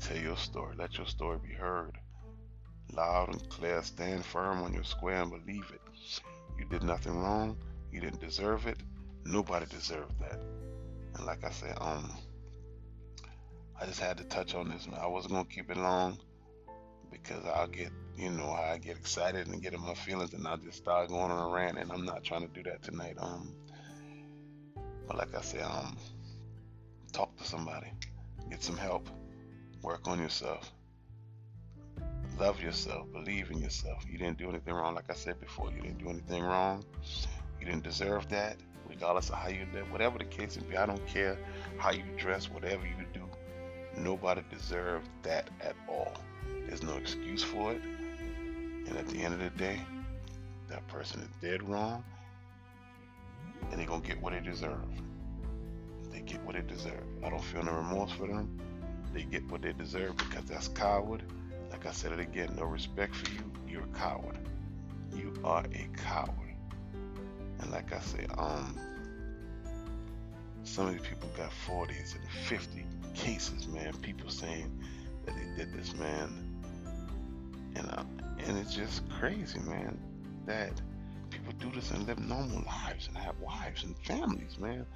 Tell 0.00 0.18
your 0.18 0.36
story. 0.36 0.74
Let 0.76 0.98
your 0.98 1.06
story 1.06 1.38
be 1.42 1.54
heard 1.54 1.96
loud 2.92 3.30
and 3.30 3.48
clear. 3.48 3.82
Stand 3.82 4.22
firm 4.24 4.62
on 4.62 4.74
your 4.74 4.84
square 4.84 5.22
and 5.22 5.30
believe 5.30 5.64
it. 5.72 5.80
You 6.58 6.66
did 6.66 6.82
nothing 6.82 7.18
wrong. 7.18 7.56
You 7.90 8.00
didn't 8.00 8.20
deserve 8.20 8.66
it. 8.66 8.76
Nobody 9.24 9.64
deserved 9.64 10.18
that. 10.20 10.38
And 11.14 11.24
like 11.24 11.42
I 11.44 11.50
said, 11.50 11.78
um, 11.80 12.12
I 13.80 13.86
just 13.86 14.00
had 14.00 14.18
to 14.18 14.24
touch 14.24 14.54
on 14.54 14.68
this. 14.68 14.86
I 15.00 15.06
wasn't 15.06 15.34
gonna 15.34 15.46
keep 15.46 15.70
it 15.70 15.78
long 15.78 16.18
because 17.10 17.44
I'll 17.46 17.66
get, 17.66 17.92
you 18.14 18.30
know, 18.30 18.50
I 18.50 18.76
get 18.76 18.98
excited 18.98 19.46
and 19.46 19.62
get 19.62 19.72
in 19.72 19.80
my 19.80 19.94
feelings, 19.94 20.34
and 20.34 20.46
I'll 20.46 20.58
just 20.58 20.76
start 20.76 21.08
going 21.08 21.30
on 21.30 21.50
a 21.50 21.54
rant. 21.54 21.78
And 21.78 21.90
I'm 21.90 22.04
not 22.04 22.24
trying 22.24 22.46
to 22.46 22.52
do 22.52 22.62
that 22.64 22.82
tonight. 22.82 23.16
Um, 23.18 23.54
but 25.08 25.16
like 25.16 25.34
I 25.34 25.40
said, 25.40 25.62
um, 25.62 25.96
talk 27.12 27.36
to 27.38 27.44
somebody, 27.44 27.88
get 28.50 28.62
some 28.62 28.76
help, 28.76 29.08
work 29.82 30.06
on 30.06 30.20
yourself 30.20 30.72
love 32.38 32.60
yourself, 32.62 33.10
believe 33.12 33.50
in 33.50 33.58
yourself. 33.58 34.04
You 34.08 34.18
didn't 34.18 34.38
do 34.38 34.48
anything 34.48 34.74
wrong, 34.74 34.94
like 34.94 35.10
I 35.10 35.14
said 35.14 35.40
before. 35.40 35.72
You 35.72 35.82
didn't 35.82 35.98
do 35.98 36.08
anything 36.08 36.42
wrong. 36.42 36.84
You 37.60 37.66
didn't 37.66 37.82
deserve 37.82 38.28
that, 38.28 38.56
regardless 38.88 39.28
of 39.30 39.36
how 39.36 39.48
you 39.48 39.66
live, 39.74 39.90
whatever 39.90 40.18
the 40.18 40.24
case 40.24 40.56
may 40.56 40.66
be. 40.66 40.76
I 40.76 40.86
don't 40.86 41.04
care 41.06 41.38
how 41.78 41.90
you 41.90 42.04
dress, 42.16 42.48
whatever 42.48 42.86
you 42.86 42.94
do. 43.12 43.22
Nobody 43.96 44.42
deserves 44.50 45.08
that 45.22 45.48
at 45.60 45.74
all. 45.88 46.12
There's 46.66 46.82
no 46.82 46.96
excuse 46.96 47.42
for 47.42 47.72
it. 47.72 47.82
And 47.82 48.96
at 48.96 49.08
the 49.08 49.18
end 49.18 49.34
of 49.34 49.40
the 49.40 49.50
day, 49.50 49.80
that 50.68 50.86
person 50.86 51.20
is 51.20 51.28
dead 51.40 51.68
wrong, 51.68 52.04
and 53.70 53.78
they're 53.78 53.86
gonna 53.86 54.06
get 54.06 54.20
what 54.20 54.32
they 54.32 54.40
deserve. 54.40 54.88
They 56.10 56.20
get 56.20 56.42
what 56.44 56.54
they 56.54 56.62
deserve. 56.62 57.04
I 57.24 57.30
don't 57.30 57.42
feel 57.42 57.62
no 57.62 57.72
remorse 57.72 58.12
for 58.12 58.26
them. 58.26 58.58
They 59.12 59.22
get 59.22 59.50
what 59.50 59.62
they 59.62 59.72
deserve 59.72 60.16
because 60.16 60.44
that's 60.44 60.68
coward 60.68 61.22
like 61.70 61.86
I 61.86 61.92
said 61.92 62.12
it 62.12 62.20
again, 62.20 62.54
no 62.56 62.64
respect 62.64 63.14
for 63.14 63.30
you, 63.32 63.52
you're 63.68 63.84
a 63.84 63.98
coward. 63.98 64.38
You 65.14 65.32
are 65.44 65.64
a 65.64 65.88
coward. 65.96 66.56
And 67.60 67.70
like 67.70 67.92
I 67.92 68.00
say, 68.00 68.26
um, 68.36 68.78
some 70.64 70.86
of 70.86 70.92
these 70.92 71.06
people 71.06 71.28
got 71.36 71.50
40s 71.66 72.14
and 72.14 72.28
50 72.46 72.84
cases, 73.14 73.66
man. 73.68 73.92
People 74.02 74.30
saying 74.30 74.70
that 75.24 75.34
they 75.34 75.64
did 75.64 75.72
this, 75.72 75.94
man. 75.94 76.60
And 77.74 77.88
uh, 77.90 78.04
and 78.46 78.58
it's 78.58 78.74
just 78.74 79.08
crazy, 79.10 79.58
man, 79.60 79.98
that 80.46 80.80
people 81.48 81.70
do 81.70 81.80
this 81.80 81.90
and 81.90 82.06
live 82.06 82.18
normal 82.18 82.62
lives 82.66 83.08
and 83.08 83.16
have 83.16 83.38
wives 83.40 83.84
and 83.84 83.96
families, 83.98 84.58
man. 84.58 84.86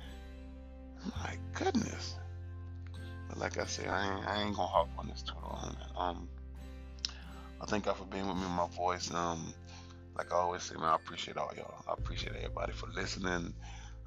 My 1.16 1.36
goodness. 1.54 2.16
But 3.28 3.38
like 3.38 3.58
I 3.58 3.64
say, 3.66 3.86
I 3.86 4.16
ain't, 4.16 4.26
I 4.28 4.42
ain't 4.42 4.56
gonna 4.56 4.68
hop 4.68 4.88
on 4.98 5.08
this 5.08 5.22
too 5.22 5.34
long. 5.42 5.76
Um, 5.96 6.28
I 7.60 7.66
thank 7.66 7.84
God 7.84 7.96
for 7.96 8.04
being 8.04 8.26
with 8.26 8.36
me 8.36 8.44
in 8.44 8.50
my 8.50 8.68
voice. 8.68 9.12
Um, 9.12 9.54
like 10.16 10.32
I 10.32 10.36
always 10.36 10.62
say, 10.62 10.74
man, 10.74 10.84
I 10.84 10.96
appreciate 10.96 11.36
all 11.36 11.50
y'all. 11.56 11.84
I 11.88 11.92
appreciate 11.94 12.36
everybody 12.36 12.72
for 12.72 12.88
listening. 12.88 13.54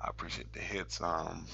I 0.02 0.10
appreciate 0.10 0.52
the 0.54 0.60
hits. 0.60 1.02
Um, 1.02 1.46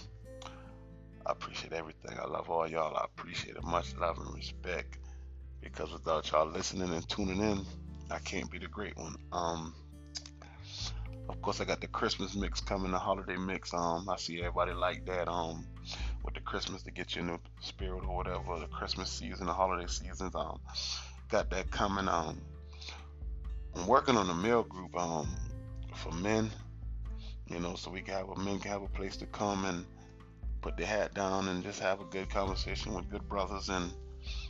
I 1.25 1.31
appreciate 1.31 1.73
everything. 1.73 2.17
I 2.19 2.27
love 2.27 2.49
all 2.49 2.67
y'all. 2.67 2.95
I 2.97 3.05
appreciate 3.05 3.55
it. 3.55 3.63
Much 3.63 3.95
love 3.97 4.17
and 4.17 4.33
respect. 4.35 4.97
Because 5.61 5.93
without 5.93 6.29
y'all 6.31 6.47
listening 6.47 6.91
and 6.93 7.07
tuning 7.07 7.39
in, 7.39 7.61
I 8.09 8.17
can't 8.19 8.49
be 8.51 8.57
the 8.57 8.67
great 8.67 8.97
one. 8.97 9.15
Um, 9.31 9.75
of 11.29 11.41
course, 11.41 11.61
I 11.61 11.65
got 11.65 11.81
the 11.81 11.87
Christmas 11.87 12.35
mix 12.35 12.61
coming, 12.61 12.91
the 12.91 12.99
holiday 12.99 13.37
mix. 13.37 13.73
Um, 13.73 14.09
I 14.09 14.17
see 14.17 14.39
everybody 14.39 14.73
like 14.73 15.05
that. 15.05 15.27
Um, 15.27 15.65
with 16.23 16.33
the 16.35 16.41
Christmas 16.41 16.83
to 16.83 16.91
get 16.91 17.15
you 17.15 17.21
in 17.21 17.27
the 17.27 17.39
spirit 17.61 18.03
or 18.05 18.15
whatever, 18.15 18.59
the 18.59 18.67
Christmas 18.67 19.09
season, 19.09 19.47
the 19.47 19.53
holiday 19.53 19.87
seasons. 19.87 20.35
Um, 20.35 20.59
got 21.29 21.49
that 21.49 21.71
coming. 21.71 22.07
Um, 22.07 22.41
I'm 23.75 23.87
working 23.87 24.17
on 24.17 24.29
a 24.29 24.33
male 24.33 24.63
group 24.63 24.95
um, 24.97 25.29
for 25.95 26.11
men, 26.11 26.51
you 27.47 27.59
know, 27.59 27.75
so 27.75 27.89
we 27.89 28.01
can 28.01 28.15
have 28.15 28.29
a 28.29 28.39
men 28.39 28.59
can 28.59 28.71
have 28.71 28.83
a 28.83 28.87
place 28.87 29.17
to 29.17 29.25
come 29.27 29.65
and 29.65 29.85
put 30.61 30.77
their 30.77 30.85
hat 30.85 31.13
down 31.13 31.47
and 31.47 31.63
just 31.63 31.79
have 31.79 32.01
a 32.01 32.05
good 32.05 32.29
conversation 32.29 32.93
with 32.93 33.09
good 33.09 33.27
brothers 33.27 33.69
and 33.69 33.91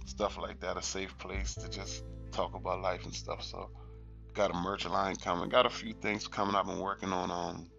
stuff 0.05 0.37
like 0.37 0.59
that. 0.59 0.77
A 0.77 0.81
safe 0.81 1.17
place 1.17 1.55
to 1.55 1.69
just 1.69 2.03
talk 2.31 2.55
about 2.55 2.81
life 2.81 3.05
and 3.05 3.13
stuff. 3.13 3.43
So, 3.43 3.69
got 4.33 4.51
a 4.51 4.53
merch 4.53 4.85
line 4.85 5.15
coming. 5.15 5.49
Got 5.49 5.65
a 5.65 5.69
few 5.69 5.93
things 5.93 6.27
coming. 6.27 6.55
I've 6.55 6.65
been 6.65 6.79
working 6.79 7.11
on. 7.11 7.31
Um, 7.31 7.69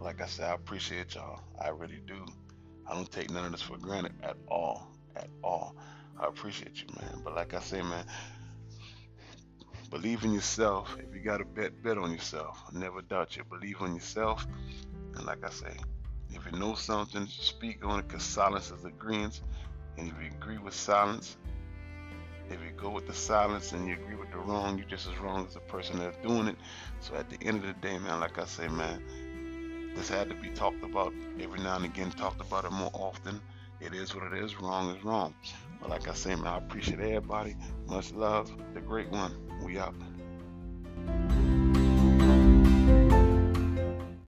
like 0.00 0.20
I 0.20 0.26
said, 0.26 0.50
I 0.50 0.54
appreciate 0.54 1.14
y'all. 1.14 1.40
I 1.60 1.68
really 1.68 2.00
do. 2.06 2.24
I 2.86 2.94
don't 2.94 3.10
take 3.10 3.30
none 3.30 3.44
of 3.44 3.52
this 3.52 3.62
for 3.62 3.78
granted 3.78 4.12
at 4.22 4.36
all. 4.48 4.88
At 5.16 5.28
all. 5.42 5.76
I 6.18 6.26
appreciate 6.26 6.80
you, 6.80 6.88
man. 7.00 7.20
But 7.24 7.34
like 7.34 7.54
I 7.54 7.60
say, 7.60 7.82
man, 7.82 8.04
believe 9.90 10.24
in 10.24 10.32
yourself. 10.32 10.96
If 10.98 11.14
you 11.14 11.20
got 11.20 11.40
a 11.40 11.44
bet, 11.44 11.82
bet 11.82 11.98
on 11.98 12.12
yourself. 12.12 12.62
Never 12.72 13.02
doubt 13.02 13.36
you. 13.36 13.44
Believe 13.44 13.80
in 13.80 13.94
yourself. 13.94 14.46
And 15.14 15.24
like 15.24 15.44
I 15.44 15.50
say, 15.50 15.74
if 16.30 16.44
you 16.50 16.58
know 16.58 16.74
something, 16.74 17.26
speak 17.26 17.84
on 17.84 18.00
it 18.00 18.08
because 18.08 18.22
silence 18.22 18.70
is 18.70 18.84
agreement. 18.84 19.40
And 19.98 20.08
if 20.08 20.14
you 20.22 20.30
agree 20.30 20.58
with 20.58 20.74
silence, 20.74 21.36
if 22.52 22.60
you 22.62 22.70
go 22.76 22.90
with 22.90 23.06
the 23.06 23.14
silence 23.14 23.72
and 23.72 23.86
you 23.88 23.94
agree 23.94 24.14
with 24.14 24.30
the 24.30 24.38
wrong, 24.38 24.78
you're 24.78 24.86
just 24.86 25.08
as 25.08 25.18
wrong 25.18 25.46
as 25.46 25.54
the 25.54 25.60
person 25.60 25.98
that's 25.98 26.16
doing 26.18 26.48
it. 26.48 26.56
So 27.00 27.14
at 27.14 27.30
the 27.30 27.38
end 27.46 27.58
of 27.58 27.66
the 27.66 27.72
day, 27.86 27.98
man, 27.98 28.20
like 28.20 28.38
I 28.38 28.44
say, 28.44 28.68
man, 28.68 29.02
this 29.96 30.08
had 30.08 30.28
to 30.28 30.34
be 30.34 30.48
talked 30.50 30.82
about 30.84 31.12
every 31.40 31.60
now 31.60 31.76
and 31.76 31.84
again, 31.84 32.10
talked 32.10 32.40
about 32.40 32.64
it 32.64 32.72
more 32.72 32.90
often. 32.92 33.40
It 33.80 33.94
is 33.94 34.14
what 34.14 34.32
it 34.32 34.44
is. 34.44 34.60
Wrong 34.60 34.94
is 34.94 35.02
wrong. 35.04 35.34
But 35.80 35.90
like 35.90 36.08
I 36.08 36.14
say, 36.14 36.34
man, 36.34 36.46
I 36.46 36.58
appreciate 36.58 37.00
everybody. 37.00 37.56
Much 37.88 38.12
love. 38.12 38.52
The 38.74 38.80
great 38.80 39.10
one. 39.10 39.34
We 39.64 39.78
out. 39.78 39.94